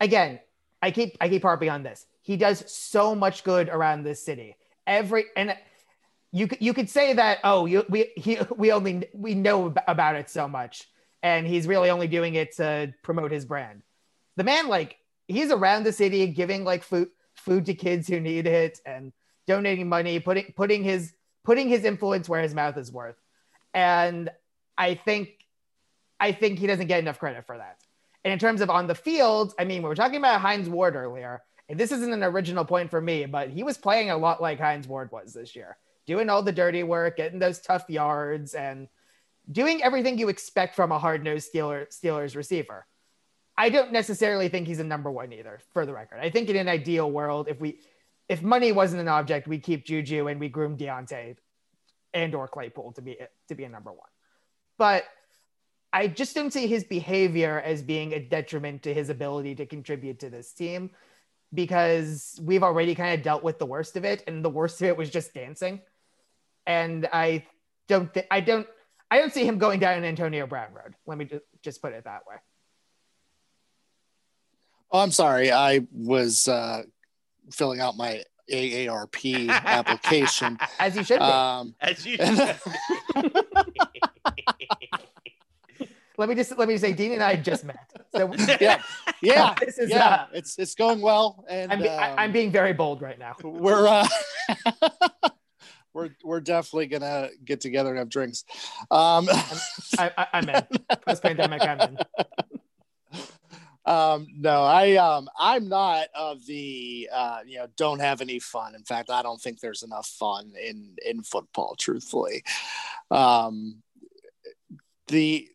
[0.00, 0.40] again,
[0.82, 2.06] I keep I keep harping on this.
[2.22, 4.56] He does so much good around this city.
[4.86, 5.56] Every and
[6.34, 10.28] you you could say that oh you, we he, we only we know about it
[10.28, 10.88] so much
[11.22, 13.82] and he's really only doing it to promote his brand.
[14.36, 14.96] The man like
[15.28, 19.12] he's around the city giving like food food to kids who need it and
[19.46, 23.16] donating money, putting putting his putting his influence where his mouth is worth.
[23.72, 24.28] And
[24.76, 25.46] I think
[26.18, 27.78] I think he doesn't get enough credit for that.
[28.24, 30.96] And in terms of on the field, I mean, we were talking about Hines Ward
[30.96, 34.42] earlier and this isn't an original point for me, but he was playing a lot
[34.42, 38.54] like Hines Ward was this year, doing all the dirty work, getting those tough yards,
[38.54, 38.88] and
[39.50, 42.86] doing everything you expect from a hard nosed Steeler, Steelers receiver.
[43.56, 46.18] I don't necessarily think he's a number one either, for the record.
[46.20, 47.80] I think in an ideal world, if we
[48.28, 51.36] if money wasn't an object, we keep Juju and we groom Diontae
[52.14, 54.08] and or Claypool to be to be a number one.
[54.78, 55.04] But
[55.92, 60.18] I just don't see his behavior as being a detriment to his ability to contribute
[60.20, 60.90] to this team
[61.52, 64.88] because we've already kind of dealt with the worst of it, and the worst of
[64.88, 65.80] it was just dancing.
[66.66, 67.46] And I
[67.88, 68.66] don't, th- I don't,
[69.10, 70.94] I don't see him going down an Antonio Brown road.
[71.06, 72.36] Let me just, just put it that way.
[74.90, 75.50] Oh, I'm sorry.
[75.50, 76.82] I was uh,
[77.50, 80.58] filling out my AARP application.
[80.78, 81.24] As you should be.
[81.24, 82.56] Um, As you should.
[86.16, 87.90] let me just let me say, Dean and I just met.
[88.14, 88.82] So yeah,
[89.22, 90.06] yeah, this is yeah.
[90.06, 93.34] Uh, it's it's going well, and I'm, be, um, I'm being very bold right now.
[93.42, 94.06] We're uh,
[95.94, 98.44] we're we're definitely gonna get together and have drinks.
[98.90, 99.58] Um, I'm,
[100.16, 100.64] I, am in
[101.06, 101.62] post pandemic.
[101.62, 101.98] I'm in.
[103.86, 108.74] Um, no, I um, I'm not of the uh, you know don't have any fun.
[108.74, 111.74] In fact, I don't think there's enough fun in in football.
[111.78, 112.44] Truthfully,
[113.10, 113.82] um,
[115.08, 115.46] the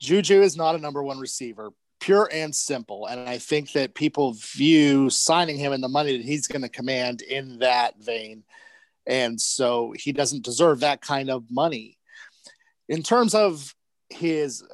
[0.00, 3.06] Juju is not a number one receiver, pure and simple.
[3.06, 6.68] And I think that people view signing him and the money that he's going to
[6.68, 8.44] command in that vein.
[9.06, 11.98] And so he doesn't deserve that kind of money.
[12.88, 13.74] In terms of
[14.10, 14.64] his,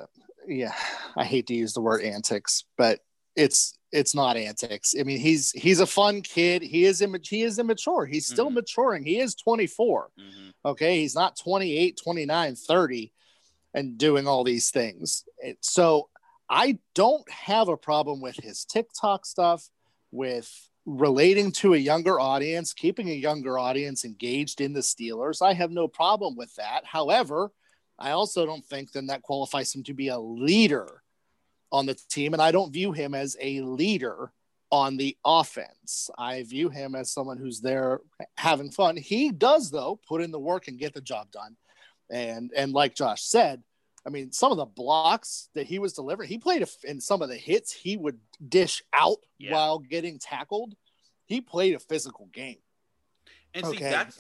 [0.46, 0.74] yeah,
[1.16, 3.00] I hate to use the word antics, but
[3.36, 4.94] it's it's not antics.
[4.98, 6.62] I mean, he's he's a fun kid.
[6.62, 8.06] He is Im- he is immature.
[8.06, 8.56] He's still mm-hmm.
[8.56, 9.04] maturing.
[9.04, 10.10] He is 24.
[10.18, 10.50] Mm-hmm.
[10.64, 13.12] Okay, he's not 28, 29, 30
[13.74, 15.24] and doing all these things.
[15.60, 16.08] So
[16.48, 19.66] I don't have a problem with his TikTok stuff,
[20.10, 20.50] with
[20.84, 25.42] relating to a younger audience, keeping a younger audience engaged in the Steelers.
[25.42, 26.84] I have no problem with that.
[26.84, 27.52] However,
[27.98, 31.02] I also don't think then that qualifies him to be a leader
[31.70, 32.32] on the team.
[32.32, 34.32] And I don't view him as a leader
[34.70, 36.10] on the offense.
[36.18, 38.00] I view him as someone who's there
[38.36, 38.96] having fun.
[38.96, 41.56] He does, though, put in the work and get the job done.
[42.10, 43.62] And and like Josh said,
[44.06, 47.28] I mean, some of the blocks that he was delivering, he played in some of
[47.28, 49.52] the hits he would dish out yeah.
[49.52, 50.74] while getting tackled.
[51.26, 52.58] He played a physical game.
[53.54, 53.76] And okay.
[53.76, 54.18] see, that's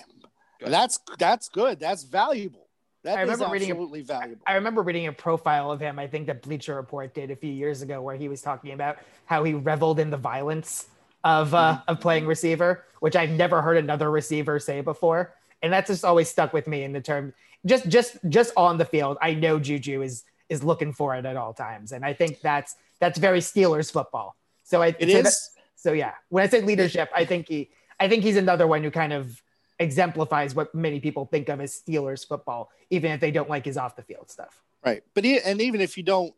[0.60, 1.80] that's that's good.
[1.80, 2.68] That's valuable.
[3.02, 4.42] That I remember reading absolutely valuable.
[4.46, 5.98] I remember reading a profile of him.
[5.98, 8.98] I think that Bleacher Report did a few years ago, where he was talking about
[9.24, 10.86] how he reveled in the violence
[11.24, 11.90] of uh, mm-hmm.
[11.90, 16.28] of playing receiver, which I've never heard another receiver say before and that's just always
[16.28, 17.32] stuck with me in the term
[17.64, 21.36] just just just on the field i know juju is is looking for it at
[21.36, 21.92] all times.
[21.92, 24.36] And i think that's that's very steelers football.
[24.62, 25.24] So i it so is.
[25.24, 25.34] That,
[25.76, 26.12] so yeah.
[26.28, 29.42] When i say leadership i think he i think he's another one who kind of
[29.78, 33.76] exemplifies what many people think of as steelers football even if they don't like his
[33.76, 34.62] off the field stuff.
[34.84, 35.02] Right.
[35.14, 36.34] But he, and even if you don't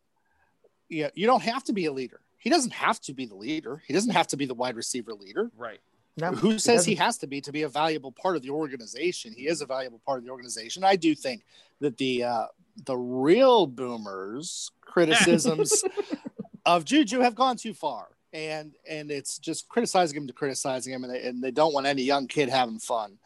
[0.89, 2.21] yeah you don't have to be a leader.
[2.39, 3.83] He doesn't have to be the leader.
[3.87, 5.51] He doesn't have to be the wide receiver leader.
[5.57, 5.81] Right
[6.16, 9.33] no, Who says he has to be to be a valuable part of the organization?
[9.37, 10.85] He is a valuable part of the organization.
[10.85, 11.44] I do think
[11.81, 12.46] that the uh,
[12.85, 15.83] the real boomers criticisms
[16.66, 21.03] of Juju have gone too far, and and it's just criticizing him to criticizing him,
[21.03, 23.18] and they, and they don't want any young kid having fun,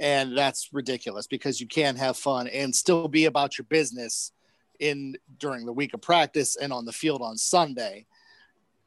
[0.00, 4.32] and that's ridiculous because you can have fun and still be about your business
[4.78, 8.06] in during the week of practice and on the field on Sunday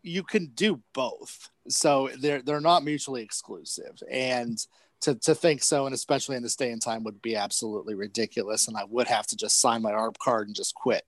[0.04, 1.50] you can do both.
[1.70, 3.98] So they're they're not mutually exclusive.
[4.12, 4.58] And
[5.02, 8.68] to, to think so, and especially in this day and time, would be absolutely ridiculous.
[8.68, 11.04] And I would have to just sign my ARB card and just quit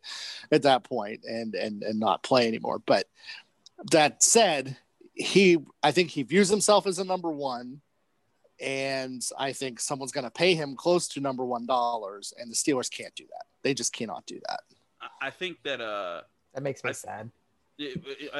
[0.51, 2.79] at that point and and and not play anymore.
[2.79, 3.07] But
[3.91, 4.77] that said,
[5.13, 7.81] he I think he views himself as a number one.
[8.61, 12.55] And I think someone's going to pay him close to number one dollars, and the
[12.55, 13.45] Steelers can't do that.
[13.63, 14.61] They just cannot do that.
[15.21, 16.21] I think that uh,
[16.53, 17.31] that makes me I, sad.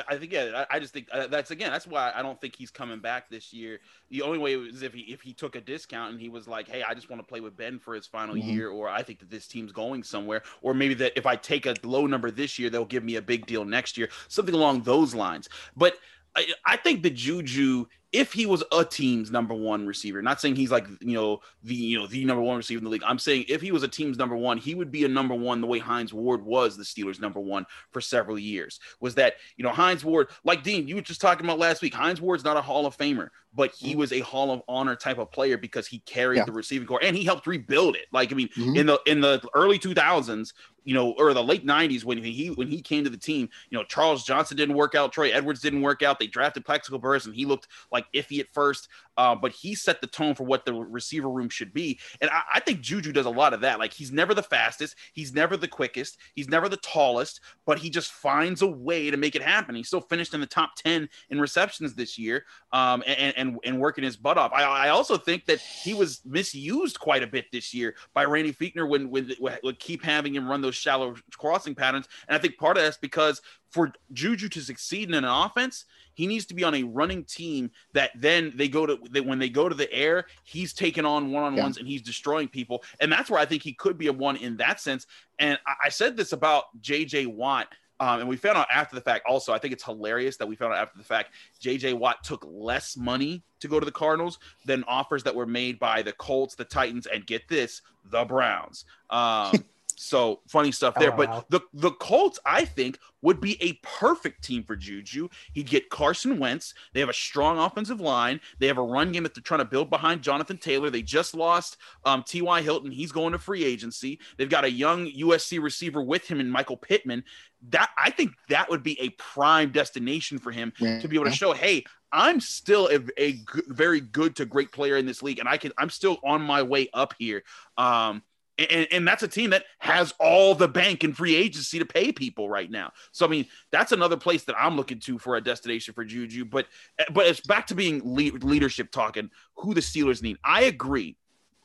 [0.08, 0.66] I think yeah.
[0.70, 1.72] I just think uh, that's again.
[1.72, 3.80] That's why I don't think he's coming back this year.
[4.10, 6.70] The only way is if he if he took a discount and he was like,
[6.70, 8.50] "Hey, I just want to play with Ben for his final mm-hmm.
[8.50, 11.66] year," or I think that this team's going somewhere, or maybe that if I take
[11.66, 14.84] a low number this year, they'll give me a big deal next year, something along
[14.84, 15.50] those lines.
[15.76, 15.96] But
[16.36, 20.56] I, I think the Juju if he was a team's number one receiver, not saying
[20.56, 23.04] he's like you know the you know the number one receiver in the league.
[23.06, 25.60] I'm saying if he was a team's number one, he would be a number one
[25.60, 28.80] the way Hines Ward was the Steelers' number one for several years.
[29.02, 31.94] Was that you know Hines Ward, like Dean, you were just talking about last week.
[31.94, 34.00] Hines Ward's not a Hall of Famer, but he mm-hmm.
[34.00, 36.46] was a Hall of Honor type of player because he carried yeah.
[36.46, 38.06] the receiving corps and he helped rebuild it.
[38.12, 38.76] Like I mean, mm-hmm.
[38.76, 42.68] in the in the early 2000s, you know, or the late 90s when he when
[42.68, 45.82] he came to the team, you know, Charles Johnson didn't work out, Troy Edwards didn't
[45.82, 46.20] work out.
[46.20, 48.90] They drafted Plaxico Burress and he looked like iffy at first.
[49.18, 52.00] Uh, but he set the tone for what the receiver room should be.
[52.22, 53.80] And I, I, think Juju does a lot of that.
[53.80, 57.90] Like he's never the fastest, he's never the quickest, he's never the tallest, but he
[57.90, 59.76] just finds a way to make it happen.
[59.76, 63.80] He still finished in the top 10 in receptions this year um, and, and, and
[63.80, 64.52] working his butt off.
[64.54, 68.54] I, I also think that he was misused quite a bit this year by Randy
[68.54, 69.32] Fichtner when, when,
[69.64, 72.08] would keep having him run those shallow crossing patterns.
[72.28, 76.28] And I think part of that's because for Juju to succeed in an offense, he
[76.28, 79.50] needs to be on a running team that then they go to they, when they
[79.50, 81.82] go to the air, he's taking on one on ones yeah.
[81.82, 82.84] and he's destroying people.
[83.00, 85.06] And that's where I think he could be a one in that sense.
[85.40, 87.68] And I, I said this about JJ Watt.
[87.98, 90.58] Um, and we found out after the fact also, I think it's hilarious that we
[90.58, 94.40] found out after the fact JJ Watt took less money to go to the Cardinals
[94.66, 98.84] than offers that were made by the Colts, the Titans, and get this, the Browns.
[99.10, 99.64] Um,
[99.96, 101.14] So funny stuff there.
[101.14, 101.46] Oh, but wow.
[101.50, 105.30] the the Colts, I think, would be a perfect team for Juju.
[105.54, 106.74] He'd get Carson Wentz.
[106.94, 108.42] They have a strong offensive line.
[108.60, 110.90] They have a run game that they're trying to build behind Jonathan Taylor.
[110.90, 112.62] They just lost um, T.Y.
[112.62, 112.92] Hilton.
[112.92, 114.20] He's going to free agency.
[114.38, 117.24] They've got a young USC receiver with him in Michael Pittman.
[117.70, 121.00] That I think that would be a prime destination for him yeah.
[121.00, 124.98] to be able to show, hey, I'm still a, a very good to great player
[124.98, 127.44] in this league, and I can I'm still on my way up here.
[127.78, 128.22] Um,
[128.58, 132.12] and, and, that's a team that has all the bank and free agency to pay
[132.12, 132.92] people right now.
[133.12, 136.46] So I mean, that's another place that I'm looking to for a destination for Juju.
[136.46, 136.68] But
[137.14, 139.30] but it's back to being leadership talking.
[139.58, 140.38] Who the Steelers need.
[140.44, 141.18] I agree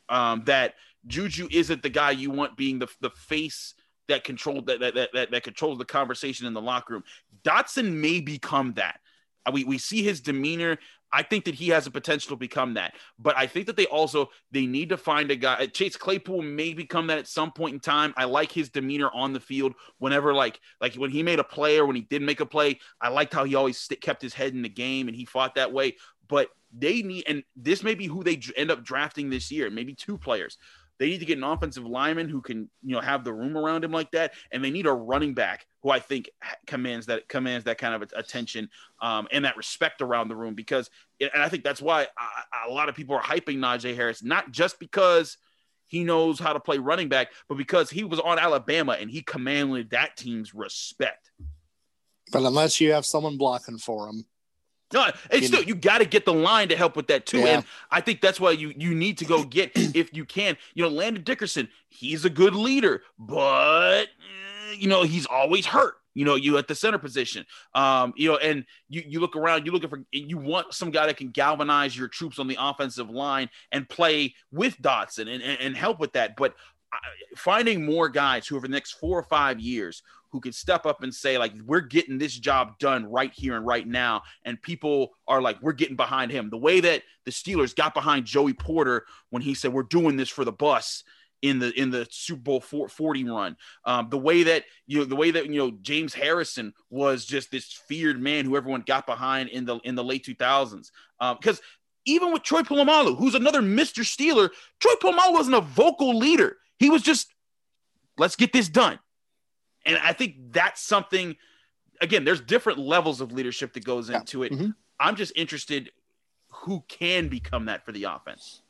[0.08, 0.74] um, that
[1.06, 3.74] Juju isn't the guy you want being the the face
[4.08, 7.04] that controlled that that, that that controls the conversation in the locker room.
[7.44, 9.00] Dotson may become that.
[9.50, 10.78] We, we see his demeanor.
[11.12, 12.94] I think that he has a potential to become that.
[13.18, 15.66] But I think that they also they need to find a guy.
[15.66, 18.14] Chase Claypool may become that at some point in time.
[18.16, 21.78] I like his demeanor on the field whenever like like when he made a play
[21.78, 22.78] or when he didn't make a play.
[23.00, 25.56] I liked how he always st- kept his head in the game and he fought
[25.56, 25.96] that way.
[26.28, 29.70] But they need and this may be who they end up drafting this year.
[29.70, 30.58] Maybe two players.
[31.00, 33.82] They need to get an offensive lineman who can, you know, have the room around
[33.82, 36.28] him like that, and they need a running back who I think
[36.66, 38.68] commands that commands that kind of attention
[39.00, 40.54] um, and that respect around the room.
[40.54, 42.06] Because, and I think that's why
[42.68, 45.38] a lot of people are hyping Najee Harris, not just because
[45.86, 49.22] he knows how to play running back, but because he was on Alabama and he
[49.22, 51.30] commanded that team's respect.
[52.30, 54.26] But unless you have someone blocking for him,
[54.92, 57.46] no, it's still you got to get the line to help with that too, yeah.
[57.46, 60.56] and I think that's why you you need to go get if you can.
[60.74, 64.06] You know, Landon Dickerson, he's a good leader, but
[64.76, 65.94] you know he's always hurt.
[66.14, 67.46] You know, you at the center position.
[67.74, 71.06] Um, you know, and you you look around, you looking for you want some guy
[71.06, 75.60] that can galvanize your troops on the offensive line and play with Dotson and and,
[75.60, 76.36] and help with that.
[76.36, 76.54] But
[77.36, 81.02] finding more guys who over the next four or five years who can step up
[81.02, 84.22] and say like we're getting this job done right here and right now.
[84.44, 86.50] And people are like we're getting behind him.
[86.50, 90.28] The way that the steelers got behind joey porter when he said we're doing this
[90.28, 91.04] for the bus
[91.42, 93.56] in the in the super bowl 40 run.
[93.84, 97.50] Um, the way that you know the way that you know james harrison was just
[97.50, 101.64] this feared man who everyone got behind in the in the late 2000s because um,
[102.04, 104.50] even with troy polamalu who's another mr steeler
[104.80, 107.32] troy polamalu wasn't a vocal leader he was just
[108.18, 108.98] let's get this done
[109.86, 111.36] and I think that's something,
[112.00, 114.52] again, there's different levels of leadership that goes into it.
[114.52, 114.70] Mm-hmm.
[114.98, 115.90] I'm just interested
[116.52, 118.62] who can become that for the offense.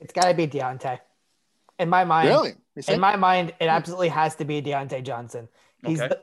[0.00, 0.98] It's got to be Diontae.
[1.78, 2.52] In my mind, really?
[2.88, 5.48] in my mind, it absolutely has to be Diontae Johnson.
[5.86, 6.08] He's okay.
[6.08, 6.20] the,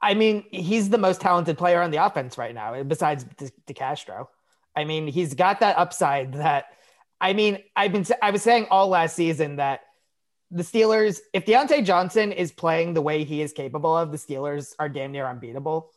[0.00, 3.24] I mean, he's the most talented player on the offense right now, besides
[3.66, 4.28] DeCastro.
[4.76, 6.66] I mean, he's got that upside that.
[7.20, 9.80] I mean, I've been I was saying all last season that
[10.50, 14.74] the Steelers, if Diontae Johnson is playing the way he is capable of, the Steelers
[14.78, 15.90] are damn near unbeatable.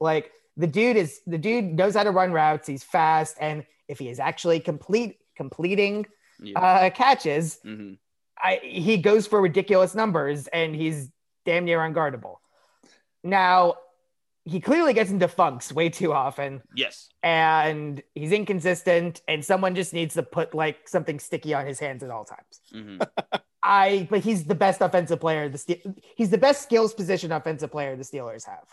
[0.00, 2.68] Like the dude is the dude knows how to run routes.
[2.68, 6.06] He's fast, and if he is actually complete completing
[6.40, 6.58] yeah.
[6.58, 7.94] uh, catches, mm-hmm.
[8.38, 11.10] I, he goes for ridiculous numbers, and he's
[11.44, 12.36] damn near unguardable.
[13.22, 13.76] Now,
[14.44, 16.62] he clearly gets into funks way too often.
[16.76, 17.08] Yes.
[17.22, 22.02] And he's inconsistent, and someone just needs to put like something sticky on his hands
[22.02, 22.60] at all times.
[22.72, 23.02] Mm-hmm.
[23.64, 25.48] I, but he's the best offensive player.
[25.48, 25.80] The
[26.14, 28.66] he's the best skills position offensive player the Steelers have.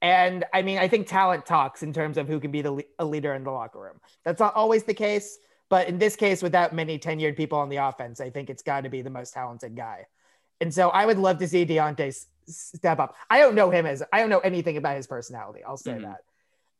[0.00, 3.04] And I mean, I think talent talks in terms of who can be the a
[3.04, 4.00] leader in the locker room.
[4.24, 7.76] That's not always the case, but in this case, without many tenured people on the
[7.76, 10.06] offense, I think it's got to be the most talented guy.
[10.60, 13.16] And so I would love to see Diontae step up.
[13.28, 15.64] I don't know him as I don't know anything about his personality.
[15.64, 16.12] I'll say mm-hmm.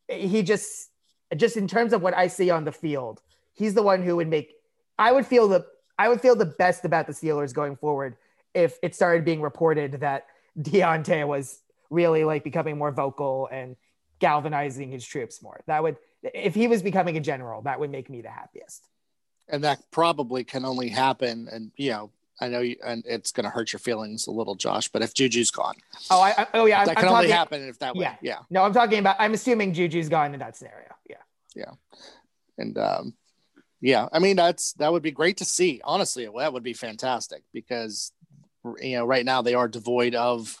[0.07, 0.17] that.
[0.17, 0.89] He just
[1.35, 3.21] just in terms of what I see on the field,
[3.53, 4.53] he's the one who would make
[4.97, 5.65] I would feel the
[6.03, 8.17] I would feel the best about the Steelers going forward
[8.53, 10.25] if it started being reported that
[10.59, 13.77] Diontae was really like becoming more vocal and
[14.19, 15.61] galvanizing his troops more.
[15.65, 18.89] That would if he was becoming a general, that would make me the happiest.
[19.47, 23.45] And that probably can only happen and you know I know, you, and it's going
[23.45, 24.89] to hurt your feelings a little, Josh.
[24.89, 25.75] But if Juju's gone,
[26.11, 28.01] oh, I, I oh yeah, that I'm, can I'm only talking, happen if that way.
[28.01, 28.39] Yeah, yeah.
[28.49, 29.15] No, I'm talking about.
[29.19, 30.89] I'm assuming Juju's gone in that scenario.
[31.07, 31.17] Yeah,
[31.55, 31.71] yeah,
[32.57, 33.13] and um,
[33.83, 34.07] yeah.
[34.11, 35.81] I mean, that's that would be great to see.
[35.83, 38.11] Honestly, that would be fantastic because
[38.79, 40.59] you know right now they are devoid of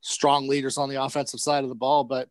[0.00, 2.04] strong leaders on the offensive side of the ball.
[2.04, 2.28] But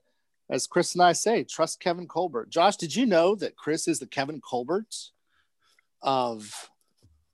[0.49, 2.49] as Chris and I say, trust Kevin Colbert.
[2.49, 4.93] Josh, did you know that Chris is the Kevin Colbert
[6.01, 6.69] of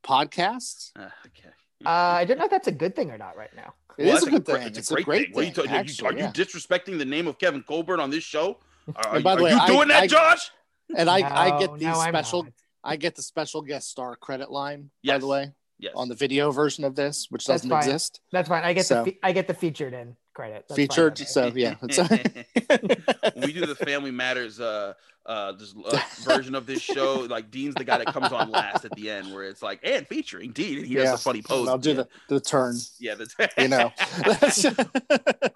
[0.03, 0.91] podcasts.
[0.97, 1.49] Uh, okay.
[1.85, 3.73] Uh, I don't know if that's a good thing or not right now.
[3.97, 4.61] It well, is a good thing.
[4.63, 5.33] It's, it's, a great, great thing.
[5.53, 6.31] What are you, actually, are you, yeah.
[6.31, 8.59] disrespecting the name of Kevin Colbert on this show?
[8.95, 10.51] Are, by the way, you doing I, that, I, Josh?
[10.95, 12.47] And I, no, I get the no, special,
[12.83, 14.89] I get the special guest star credit line.
[15.01, 15.15] Yes.
[15.15, 15.93] By the way, yes.
[15.95, 18.21] on the video version of this, which doesn't That's exist.
[18.31, 18.63] That's fine.
[18.63, 20.65] I get so, the I get the featured in credit.
[20.67, 21.17] That's featured.
[21.17, 24.93] So yeah, we do the Family Matters uh,
[25.25, 27.27] uh, this uh, version of this show.
[27.29, 30.07] Like Dean's the guy that comes on last at the end, where it's like and
[30.07, 31.03] featuring Dean, and he yeah.
[31.03, 31.67] does a funny pose.
[31.67, 32.75] I'll do the, the turn.
[32.99, 33.91] Yeah, the t- you know.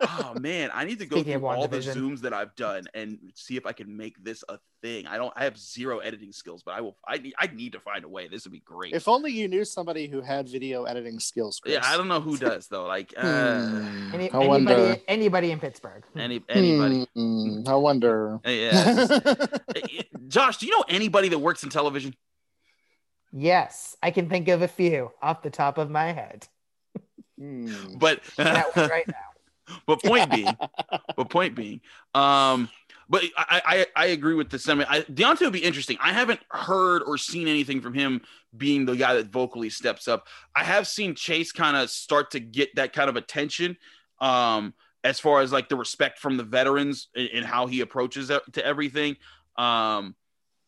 [0.08, 3.20] oh man, I need to go Speaking through all the zooms that I've done and
[3.34, 5.08] see if I can make this a thing.
[5.08, 5.34] I don't.
[5.36, 6.98] I have zero editing skills, but I will.
[7.08, 7.34] I need.
[7.40, 8.28] I need to find a way.
[8.28, 8.94] This would be great.
[8.94, 11.60] If only you knew somebody who had video editing skills.
[11.60, 11.74] Chris.
[11.74, 12.86] Yeah, I don't know who does though.
[12.86, 14.12] Like uh, hmm.
[14.14, 16.04] Any, anybody, anybody in Pittsburgh.
[16.16, 17.08] Any anybody.
[17.16, 17.64] Hmm.
[17.68, 18.40] I wonder.
[18.46, 19.46] Yeah.
[20.28, 22.16] Josh, do you know anybody that works in television?
[23.32, 26.48] Yes, I can think of a few off the top of my head.
[27.38, 27.98] Hmm.
[27.98, 29.16] but right now.
[29.88, 30.56] But point being,
[31.18, 31.82] but point being,
[32.14, 32.70] um,
[33.10, 34.92] but I, I, I agree with the sentiment.
[34.92, 35.98] I, Diontae would be interesting.
[36.00, 38.22] I haven't heard or seen anything from him
[38.56, 40.28] being the guy that vocally steps up.
[40.56, 43.76] I have seen Chase kind of start to get that kind of attention.
[44.22, 44.76] Um,
[45.06, 49.16] as far as like the respect from the veterans and, how he approaches to everything.
[49.58, 50.16] Um,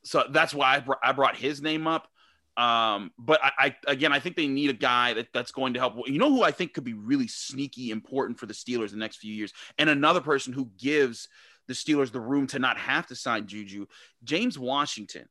[0.04, 2.08] so that's why I, br- I brought his name up.
[2.56, 5.80] Um, but I, I, again, I think they need a guy that, that's going to
[5.80, 5.96] help.
[6.08, 9.18] You know who I think could be really sneaky important for the Steelers the next
[9.18, 11.28] few years, and another person who gives
[11.68, 13.86] the Steelers the room to not have to sign Juju,
[14.24, 15.28] James Washington.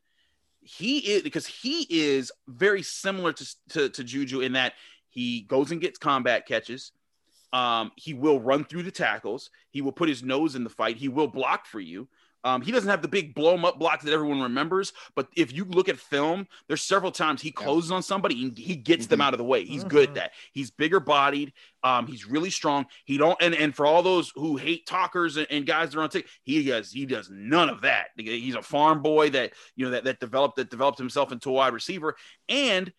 [0.60, 4.74] He is because he is very similar to, to, to Juju in that
[5.08, 6.92] he goes and gets combat catches.
[7.52, 9.50] Um, he will run through the tackles.
[9.70, 10.96] He will put his nose in the fight.
[10.96, 12.08] He will block for you.
[12.46, 15.52] Um, he doesn't have the big blow him up blocks that everyone remembers, but if
[15.52, 17.96] you look at film, there's several times he closes yeah.
[17.96, 19.10] on somebody and he gets mm-hmm.
[19.10, 19.64] them out of the way.
[19.64, 19.88] He's mm-hmm.
[19.88, 20.14] good at mm-hmm.
[20.14, 20.30] that.
[20.52, 21.52] He's bigger bodied.
[21.82, 22.86] Um, he's really strong.
[23.04, 26.02] He don't and, and for all those who hate talkers and, and guys that are
[26.02, 28.10] on TikTok, he does he does none of that.
[28.16, 31.52] He's a farm boy that you know that that developed that developed himself into a
[31.52, 32.14] wide receiver
[32.48, 32.92] and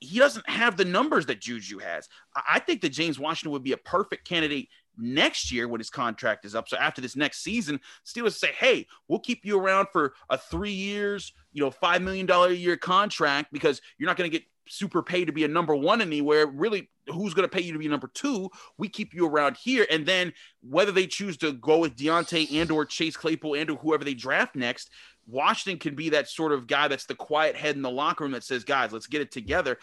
[0.00, 2.08] he doesn't have the numbers that Juju has.
[2.34, 6.44] I think that James Washington would be a perfect candidate next year when his contract
[6.44, 6.68] is up.
[6.68, 10.72] So after this next season, Steelers say, "Hey, we'll keep you around for a three
[10.72, 14.46] years, you know, five million dollar a year contract because you're not going to get
[14.68, 16.46] super paid to be a number one anywhere.
[16.46, 18.50] Really, who's going to pay you to be number two?
[18.78, 20.32] We keep you around here, and then
[20.62, 24.14] whether they choose to go with Diontae and or Chase Claypool and or whoever they
[24.14, 24.90] draft next."
[25.26, 28.32] Washington can be that sort of guy that's the quiet head in the locker room
[28.32, 29.78] that says, guys, let's get it together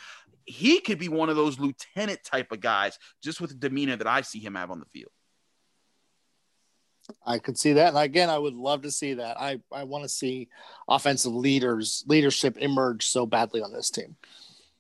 [0.47, 4.07] he could be one of those lieutenant type of guys just with the demeanor that
[4.07, 5.11] I see him have on the field.
[7.25, 7.89] I could see that.
[7.89, 9.39] And again, I would love to see that.
[9.39, 10.49] I, I want to see
[10.87, 14.15] offensive leaders, leadership emerge so badly on this team.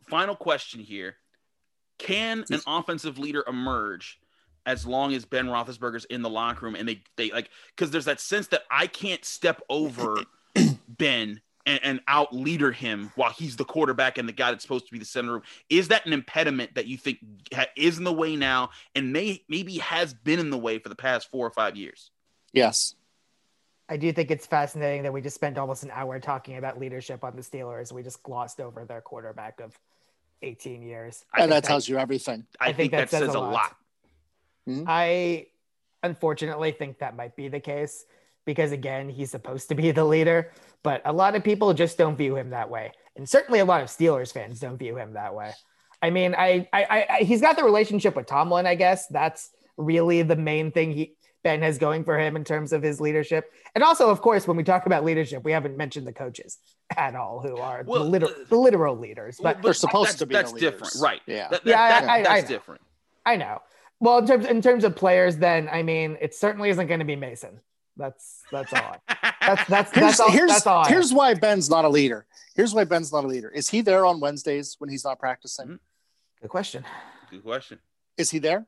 [0.09, 1.15] Final question here.
[1.99, 4.19] Can an offensive leader emerge
[4.65, 8.05] as long as Ben Roethlisberger's in the locker room and they they like because there's
[8.05, 10.23] that sense that I can't step over
[10.87, 14.87] Ben and, and out leader him while he's the quarterback and the guy that's supposed
[14.87, 15.43] to be the center room.
[15.69, 17.19] Is that an impediment that you think
[17.53, 20.89] ha- is in the way now and may maybe has been in the way for
[20.89, 22.09] the past four or five years?
[22.53, 22.95] Yes.
[23.89, 27.23] I do think it's fascinating that we just spent almost an hour talking about leadership
[27.23, 27.91] on the Steelers.
[27.91, 29.77] We just glossed over their quarterback of
[30.41, 31.23] 18 years.
[31.37, 32.45] And that tells you everything.
[32.59, 33.53] I, I think, think, that, says, says a lot.
[33.53, 33.75] lot.
[34.67, 34.83] Mm-hmm.
[34.87, 35.47] I
[36.03, 38.05] unfortunately think that might be the case
[38.47, 42.17] because again, he's supposed to be the leader, but a lot of people just don't
[42.17, 42.93] view him that way.
[43.15, 45.51] And certainly a lot of Steelers fans don't view him that way.
[46.01, 49.05] I mean, I, I, I he's got the relationship with Tomlin, I guess.
[49.07, 53.01] That's really the main thing he Ben has going for him in terms of his
[53.01, 53.51] leadership.
[53.75, 56.57] And also, of course, when we talk about leadership, we haven't mentioned the coaches
[56.95, 59.39] at all, who are well, the, literal, uh, the literal leaders.
[59.41, 60.33] But, well, they're supposed to be.
[60.33, 61.21] That's different, right?
[61.25, 62.81] Yeah, that, that, yeah, that, I, that's I different.
[63.25, 63.61] I know.
[63.99, 67.05] Well, in terms in terms of players, then I mean, it certainly isn't going to
[67.05, 67.59] be Mason.
[67.97, 68.95] That's that's all.
[69.07, 70.31] I, that's that's here's, that's all.
[70.31, 72.25] Here's, that's all here's why Ben's not a leader.
[72.55, 73.49] Here's why Ben's not a leader.
[73.49, 75.65] Is he there on Wednesdays when he's not practicing?
[75.65, 75.75] Mm-hmm.
[76.41, 76.85] Good question.
[77.31, 77.79] Good question.
[78.17, 78.65] Is he there?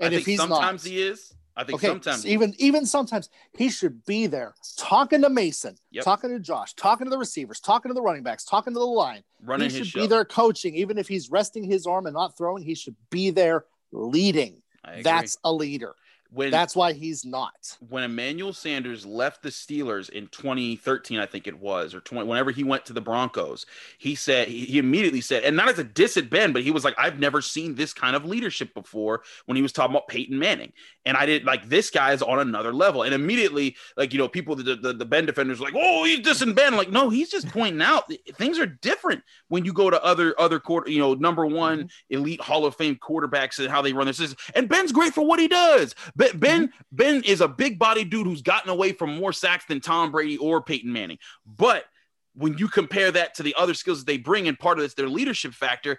[0.00, 0.48] And if he's not.
[0.48, 1.34] sometimes not, he is.
[1.54, 6.02] I think okay, sometimes even even sometimes he should be there talking to Mason, yep.
[6.02, 8.86] talking to Josh, talking to the receivers, talking to the running backs, talking to the
[8.86, 9.22] line.
[9.44, 10.00] Running he should show.
[10.00, 12.64] be there coaching, even if he's resting his arm and not throwing.
[12.64, 14.62] He should be there leading.
[15.02, 15.94] That's a leader
[16.32, 17.76] when that's why he's not.
[17.88, 22.50] When Emmanuel Sanders left the Steelers in 2013, I think it was, or 20, whenever
[22.50, 23.66] he went to the Broncos,
[23.98, 26.70] he said he, he immediately said, and not as a diss at Ben, but he
[26.70, 30.08] was like, I've never seen this kind of leadership before when he was talking about
[30.08, 30.72] Peyton Manning.
[31.04, 33.02] And I did like this guy is on another level.
[33.02, 36.54] And immediately, like, you know, people, the, the, the Ben defenders like, oh, he's dissing
[36.54, 36.76] Ben.
[36.76, 40.60] Like, no, he's just pointing out things are different when you go to other, other
[40.60, 42.14] quarter, you know, number one mm-hmm.
[42.14, 44.38] elite Hall of Fame quarterbacks and how they run their system.
[44.54, 45.94] And Ben's great for what he does.
[46.16, 46.80] Ben, Ben, mm-hmm.
[46.92, 50.36] Ben is a big body dude who's gotten away from more sacks than Tom Brady
[50.38, 51.18] or Peyton Manning.
[51.46, 51.84] But
[52.34, 54.94] when you compare that to the other skills that they bring, and part of this,
[54.94, 55.98] their leadership factor,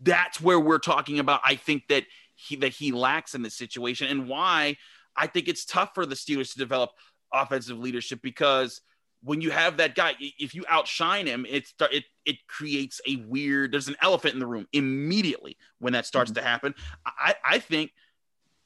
[0.00, 1.40] that's where we're talking about.
[1.44, 2.04] I think that
[2.34, 4.76] he that he lacks in this situation, and why
[5.16, 6.90] I think it's tough for the Steelers to develop
[7.32, 8.80] offensive leadership because
[9.24, 13.72] when you have that guy, if you outshine him, it's it it creates a weird.
[13.72, 16.42] There's an elephant in the room immediately when that starts mm-hmm.
[16.42, 16.74] to happen.
[17.06, 17.92] I I think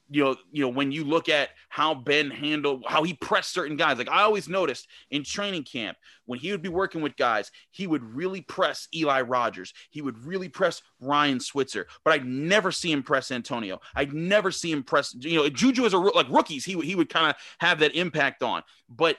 [0.09, 3.75] you know, you know, when you look at how Ben handled how he pressed certain
[3.75, 7.51] guys, like I always noticed in training camp when he would be working with guys,
[7.71, 9.73] he would really press Eli Rogers.
[9.89, 13.79] He would really press Ryan Switzer, but I'd never see him press Antonio.
[13.95, 16.95] I'd never see him press, you know, Juju as a like rookies, he would he
[16.95, 19.17] would kind of have that impact on, but.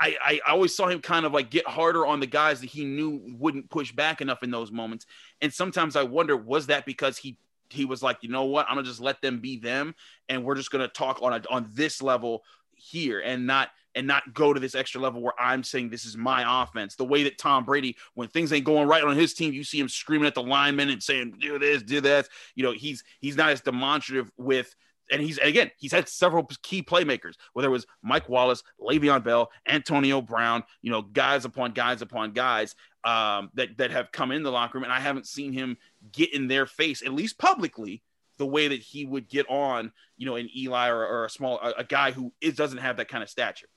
[0.00, 2.84] I, I always saw him kind of like get harder on the guys that he
[2.84, 5.06] knew wouldn't push back enough in those moments.
[5.40, 7.38] And sometimes I wonder, was that because he
[7.70, 9.94] he was like, you know what, I'm gonna just let them be them,
[10.28, 12.42] and we're just gonna talk on a, on this level
[12.74, 16.16] here, and not and not go to this extra level where I'm saying this is
[16.16, 16.96] my offense.
[16.96, 19.78] The way that Tom Brady, when things ain't going right on his team, you see
[19.78, 23.36] him screaming at the linemen and saying, "Do this, do that." You know, he's he's
[23.36, 24.74] not as demonstrative with.
[25.12, 29.50] And he's again, he's had several key playmakers, whether it was Mike Wallace, Le'Veon Bell,
[29.68, 34.42] Antonio Brown, you know, guys upon guys upon guys um, that that have come in
[34.42, 35.76] the locker room, and I haven't seen him
[36.12, 38.02] get in their face, at least publicly,
[38.38, 41.58] the way that he would get on, you know, an Eli or, or a small
[41.60, 43.68] a, a, guy who is doesn't have that kind of stature.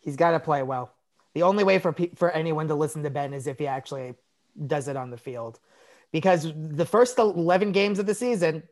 [0.00, 0.92] He's got to play well.
[1.34, 4.14] The only way for for anyone to listen to Ben is if he actually
[4.66, 5.58] does it on the field,
[6.12, 8.62] because the first eleven games of the season,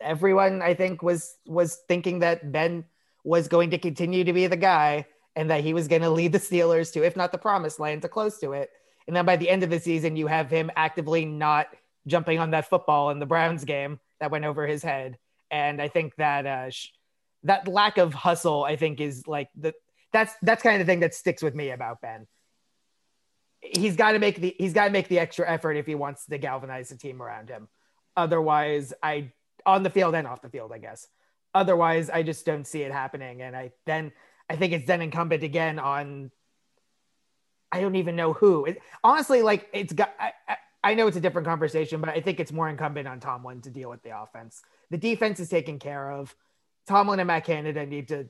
[0.00, 2.84] everyone I think was was thinking that Ben
[3.24, 6.32] was going to continue to be the guy and that he was going to lead
[6.32, 8.70] the Steelers to, if not the promised land, to close to it.
[9.06, 11.68] And then by the end of the season, you have him actively not
[12.06, 15.18] jumping on that football in the Browns game that went over his head.
[15.50, 16.88] And I think that uh, sh-
[17.44, 19.74] that lack of hustle, I think, is like the
[20.12, 22.26] that's that's kind of the thing that sticks with me about Ben.
[23.60, 26.26] He's got to make the he's got to make the extra effort if he wants
[26.26, 27.68] to galvanize the team around him.
[28.16, 29.32] Otherwise, I
[29.64, 31.06] on the field and off the field, I guess.
[31.54, 33.42] Otherwise, I just don't see it happening.
[33.42, 34.12] And I then
[34.48, 36.30] I think it's then incumbent again on
[37.72, 38.66] I don't even know who.
[38.66, 40.12] It, honestly, like it's got.
[40.20, 40.56] I, I
[40.94, 43.88] know it's a different conversation, but I think it's more incumbent on Tomlin to deal
[43.88, 44.62] with the offense.
[44.90, 46.34] The defense is taken care of.
[46.86, 48.28] Tomlin and Matt Canada need to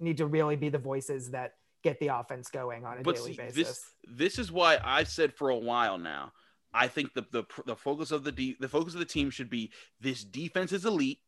[0.00, 3.32] need to really be the voices that get the offense going on a but daily
[3.32, 3.54] see, basis.
[3.54, 6.32] This, this is why I've said for a while now.
[6.74, 9.50] I think the the, the focus of the de- the focus of the team should
[9.50, 11.20] be this defense is elite.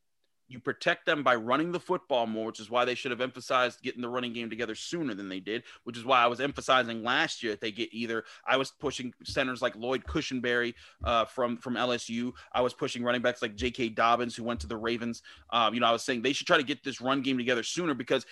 [0.49, 3.83] You protect them by running the football more, which is why they should have emphasized
[3.83, 7.03] getting the running game together sooner than they did, which is why I was emphasizing
[7.03, 11.57] last year that they get either I was pushing centers like Lloyd Cushenberry uh, from
[11.57, 12.33] from LSU.
[12.53, 13.91] I was pushing running backs like J.K.
[13.91, 15.23] Dobbins, who went to the Ravens.
[15.51, 17.63] Um, you know, I was saying they should try to get this run game together
[17.63, 18.27] sooner because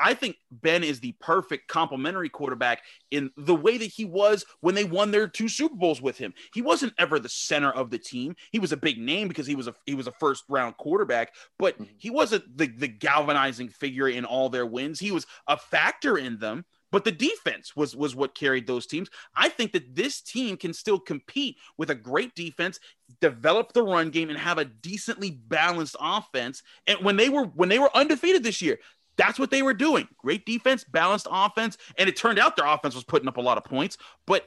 [0.00, 4.74] I think Ben is the perfect complementary quarterback in the way that he was when
[4.74, 6.34] they won their two Super Bowls with him.
[6.54, 8.34] He wasn't ever the center of the team.
[8.50, 11.34] He was a big name because he was a he was a first round quarterback,
[11.58, 11.92] but mm-hmm.
[11.98, 14.98] he wasn't the the galvanizing figure in all their wins.
[14.98, 19.08] He was a factor in them, but the defense was was what carried those teams.
[19.34, 22.80] I think that this team can still compete with a great defense,
[23.20, 26.62] develop the run game and have a decently balanced offense.
[26.86, 28.78] And when they were when they were undefeated this year,
[29.16, 30.08] that's what they were doing.
[30.18, 31.78] Great defense, balanced offense.
[31.98, 33.96] And it turned out their offense was putting up a lot of points,
[34.26, 34.46] but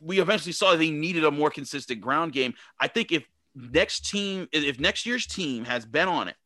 [0.00, 2.54] we eventually saw they needed a more consistent ground game.
[2.78, 3.24] I think if
[3.54, 6.36] next team, if next year's team has been on it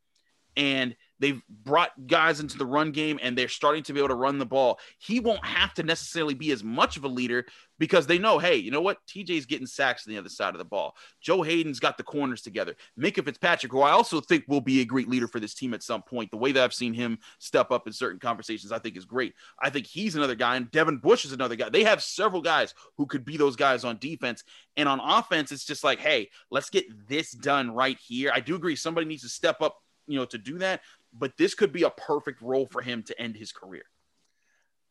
[0.57, 4.15] and they've brought guys into the run game and they're starting to be able to
[4.15, 4.79] run the ball.
[4.99, 7.47] He won't have to necessarily be as much of a leader
[7.79, 8.99] because they know, hey, you know what?
[9.09, 10.95] TJ's getting sacks on the other side of the ball.
[11.23, 12.77] Joe Haden's got the corners together.
[13.01, 15.83] Minkah Fitzpatrick, who I also think will be a great leader for this team at
[15.83, 16.31] some point.
[16.31, 19.33] The way that I've seen him step up in certain conversations, I think is great.
[19.63, 21.71] I think he's another guy, and Devin Bush is another guy.
[21.71, 24.45] They have several guys who could be those guys on defense.
[24.77, 28.31] And on offense, it's just like, hey, let's get this done right here.
[28.35, 30.81] I do agree somebody needs to step up you know to do that
[31.19, 33.85] but this could be a perfect role for him to end his career.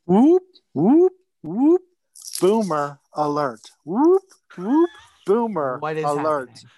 [0.05, 0.43] Whoop,
[0.74, 1.82] whoop, whoop.
[2.39, 3.61] Boomer alert.
[3.84, 4.24] Whoop,
[4.57, 4.89] whoop,
[5.26, 6.49] boomer what is alert.
[6.49, 6.70] Happening?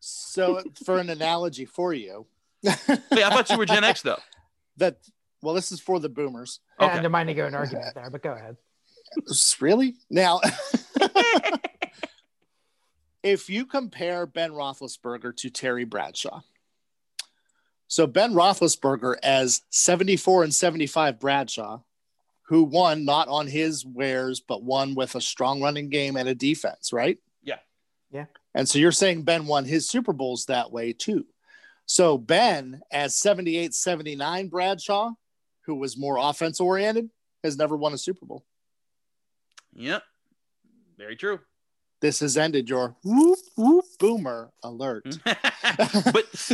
[0.00, 2.26] So, for an analogy for you,
[2.62, 4.18] hey, I thought you were Gen X though.
[4.76, 4.98] That
[5.42, 6.60] well, this is for the boomers.
[6.80, 6.92] Okay.
[6.92, 8.56] And there might go an argument there, but go ahead.
[9.60, 9.96] Really?
[10.08, 10.40] Now,
[13.24, 16.42] if you compare Ben Roethlisberger to Terry Bradshaw,
[17.88, 21.80] so Ben Roethlisberger as 74 and 75 Bradshaw,
[22.42, 26.34] who won not on his wares, but won with a strong running game and a
[26.34, 27.18] defense, right?
[27.42, 27.58] Yeah.
[28.10, 28.26] Yeah.
[28.54, 31.26] And so you're saying Ben won his Super Bowls that way too.
[31.86, 35.12] So Ben as 78 79 Bradshaw,
[35.62, 37.08] who was more offense oriented,
[37.42, 38.44] has never won a Super Bowl.
[39.72, 40.02] Yep.
[40.98, 41.40] Very true
[42.00, 45.18] this has ended your whoop whoop boomer alert.
[45.24, 46.52] but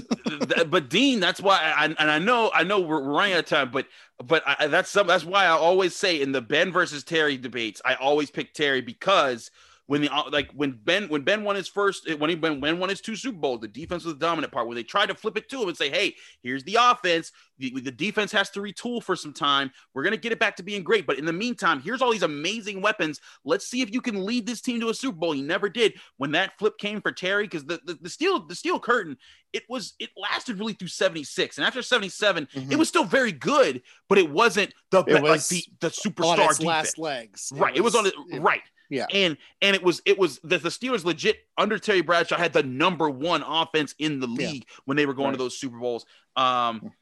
[0.69, 3.71] but Dean, that's why I and I know I know we're running out of time,
[3.71, 3.87] but
[4.25, 7.83] but I, that's some that's why I always say in the Ben versus Terry debates,
[7.85, 9.51] I always pick Terry because
[9.87, 12.89] when the like when Ben when Ben won his first when he when Ben won
[12.89, 14.67] his two Super Bowls, the defense was the dominant part.
[14.67, 17.33] Where they tried to flip it to him and say, "Hey, here's the offense.
[17.59, 19.71] The, the defense has to retool for some time.
[19.93, 22.23] We're gonna get it back to being great, but in the meantime, here's all these
[22.23, 23.21] amazing weapons.
[23.45, 25.95] Let's see if you can lead this team to a Super Bowl." He never did.
[26.17, 29.19] When that flip came for Terry, because the, the the steel the steel curtain
[29.53, 32.73] it was it lasted really through 76 and after 77 mm-hmm.
[32.73, 36.41] it was still very good but it wasn't the it like the, the superstar on
[36.41, 38.63] its last legs it right was, it was on it, it right
[38.95, 39.07] yeah.
[39.13, 42.63] And and it was it was the, the Steelers legit under Terry Bradshaw had the
[42.63, 44.77] number one offense in the league yeah.
[44.85, 45.33] when they were going right.
[45.33, 46.07] to those Super Bowls.
[46.37, 46.93] Um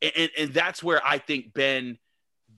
[0.00, 1.98] and, and that's where I think Ben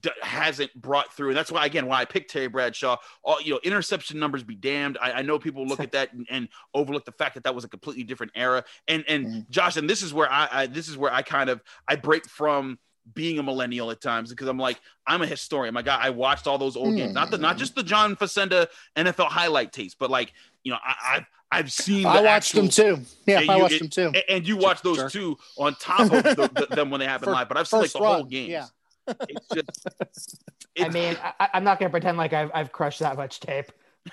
[0.01, 1.29] d- hasn't brought through.
[1.29, 2.97] And that's why again why I picked Terry Bradshaw.
[3.23, 4.99] All you know, interception numbers be damned.
[5.01, 7.65] I, I know people look at that and, and, overlook the fact that that was
[7.65, 8.65] a completely different era.
[8.89, 9.41] And and mm-hmm.
[9.51, 12.29] Josh, and this is where I, I this is where I kind of I break
[12.29, 12.79] from
[13.13, 15.75] being a millennial at times because I'm like I'm a historian.
[15.75, 16.99] My God, I watched all those old mm.
[16.99, 20.33] games, not the not just the John Facenda NFL highlight tapes, but like
[20.63, 22.07] you know I, have I've seen.
[22.07, 22.99] I watched actual, them too.
[23.27, 24.21] Yeah, I watched it, them too.
[24.29, 27.49] And you watch those two on top of the, the, them when they happen live.
[27.49, 28.51] But I've seen like the run, whole game.
[28.51, 28.67] Yeah.
[29.07, 29.89] It's just.
[30.01, 33.71] It's, I mean, I, am not gonna pretend like I've I've crushed that much tape.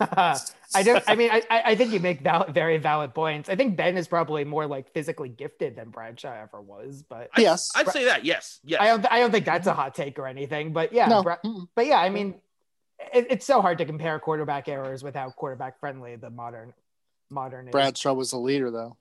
[0.00, 1.02] I don't.
[1.06, 3.48] I mean, I, I think you make valid, very valid points.
[3.48, 7.02] I think Ben is probably more like physically gifted than Bradshaw ever was.
[7.08, 8.24] But I, yes, I'd say that.
[8.24, 8.80] Yes, yes.
[8.80, 9.12] I don't.
[9.12, 10.72] I don't think that's a hot take or anything.
[10.72, 11.22] But yeah, no.
[11.22, 11.38] Bra-
[11.74, 12.34] but yeah, I mean,
[13.12, 16.16] it, it's so hard to compare quarterback errors without quarterback friendly.
[16.16, 16.74] The modern,
[17.30, 17.70] modern.
[17.70, 18.96] Bradshaw was a leader though.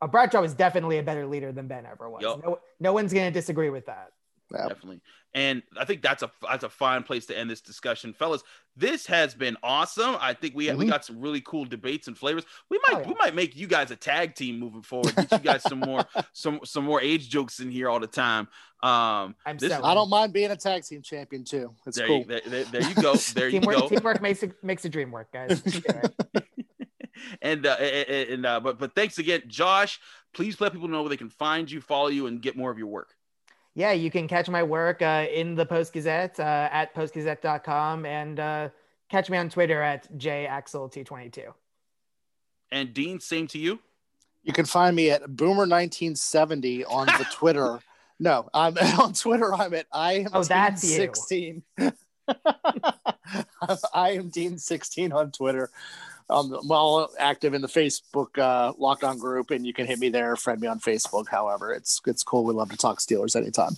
[0.00, 2.22] Uh, Bradshaw was definitely a better leader than Ben ever was.
[2.22, 2.40] Yep.
[2.44, 4.12] No, no one's going to disagree with that.
[4.52, 4.68] Yep.
[4.68, 5.00] Definitely.
[5.34, 8.42] And I think that's a that's a fine place to end this discussion, fellas.
[8.76, 10.16] This has been awesome.
[10.20, 10.78] I think we mm-hmm.
[10.78, 12.44] we got some really cool debates and flavors.
[12.70, 13.08] We might oh, yeah.
[13.08, 15.14] we might make you guys a tag team moving forward.
[15.14, 18.48] Get you guys some more some some more age jokes in here all the time.
[18.82, 21.74] Um, I'm this, I don't mind being a tag team champion too.
[21.86, 22.20] It's there cool.
[22.20, 23.14] You, there, there, you go.
[23.34, 23.88] There teamwork, you go.
[23.88, 25.62] Teamwork makes a, makes a dream work, guys.
[27.42, 30.00] and uh, and uh, but but thanks again, Josh.
[30.32, 32.78] Please let people know where they can find you, follow you, and get more of
[32.78, 33.17] your work
[33.78, 38.40] yeah, you can catch my work uh, in the Post Gazette uh, at postgazette.com and
[38.40, 38.70] uh,
[39.08, 41.54] catch me on Twitter at jaxel222.
[42.72, 43.78] And Dean, same to you.
[44.42, 47.78] You can find me at Boomer1970 on the Twitter.
[48.18, 49.54] no, I'm on Twitter.
[49.54, 51.62] I'm at I am oh, that's 16.
[53.94, 55.70] I am Dean 16 on Twitter.
[56.30, 60.10] I'm well active in the Facebook uh, Locked On group, and you can hit me
[60.10, 61.28] there, friend me on Facebook.
[61.28, 62.44] However, it's it's cool.
[62.44, 63.76] We love to talk Steelers anytime.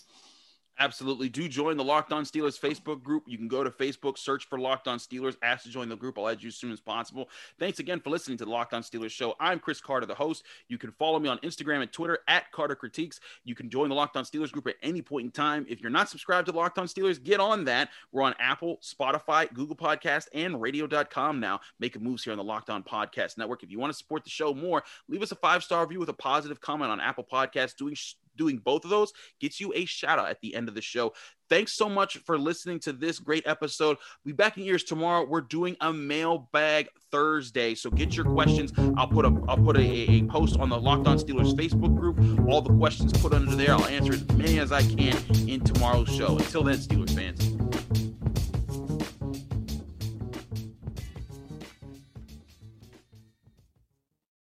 [0.80, 1.28] Absolutely.
[1.28, 3.24] Do join the Locked On Steelers Facebook group.
[3.26, 6.18] You can go to Facebook, search for Locked On Steelers, ask to join the group.
[6.18, 7.28] I'll add you as soon as possible.
[7.58, 9.34] Thanks again for listening to the Locked On Steelers show.
[9.38, 10.42] I'm Chris Carter, the host.
[10.68, 13.20] You can follow me on Instagram and Twitter at Carter Critiques.
[13.44, 15.66] You can join the Locked On Steelers group at any point in time.
[15.68, 17.90] If you're not subscribed to Locked On Steelers, get on that.
[18.10, 21.60] We're on Apple, Spotify, Google Podcast, and radio.com now.
[21.78, 23.62] Making moves here on the Locked On Podcast Network.
[23.62, 26.08] If you want to support the show more, leave us a five star review with
[26.08, 27.76] a positive comment on Apple Podcasts.
[27.76, 27.96] Doing
[28.41, 31.12] doing both of those gets you a shout out at the end of the show.
[31.51, 33.99] Thanks so much for listening to this great episode.
[34.24, 35.26] We'll be back in ears tomorrow.
[35.26, 38.72] We're doing a mailbag Thursday, so get your questions.
[38.97, 42.49] I'll put a I'll put a, a post on the Locked On Steelers Facebook group.
[42.49, 43.72] All the questions put under there.
[43.72, 45.16] I'll answer as many as I can
[45.49, 46.38] in tomorrow's show.
[46.38, 47.69] Until then, Steelers fans.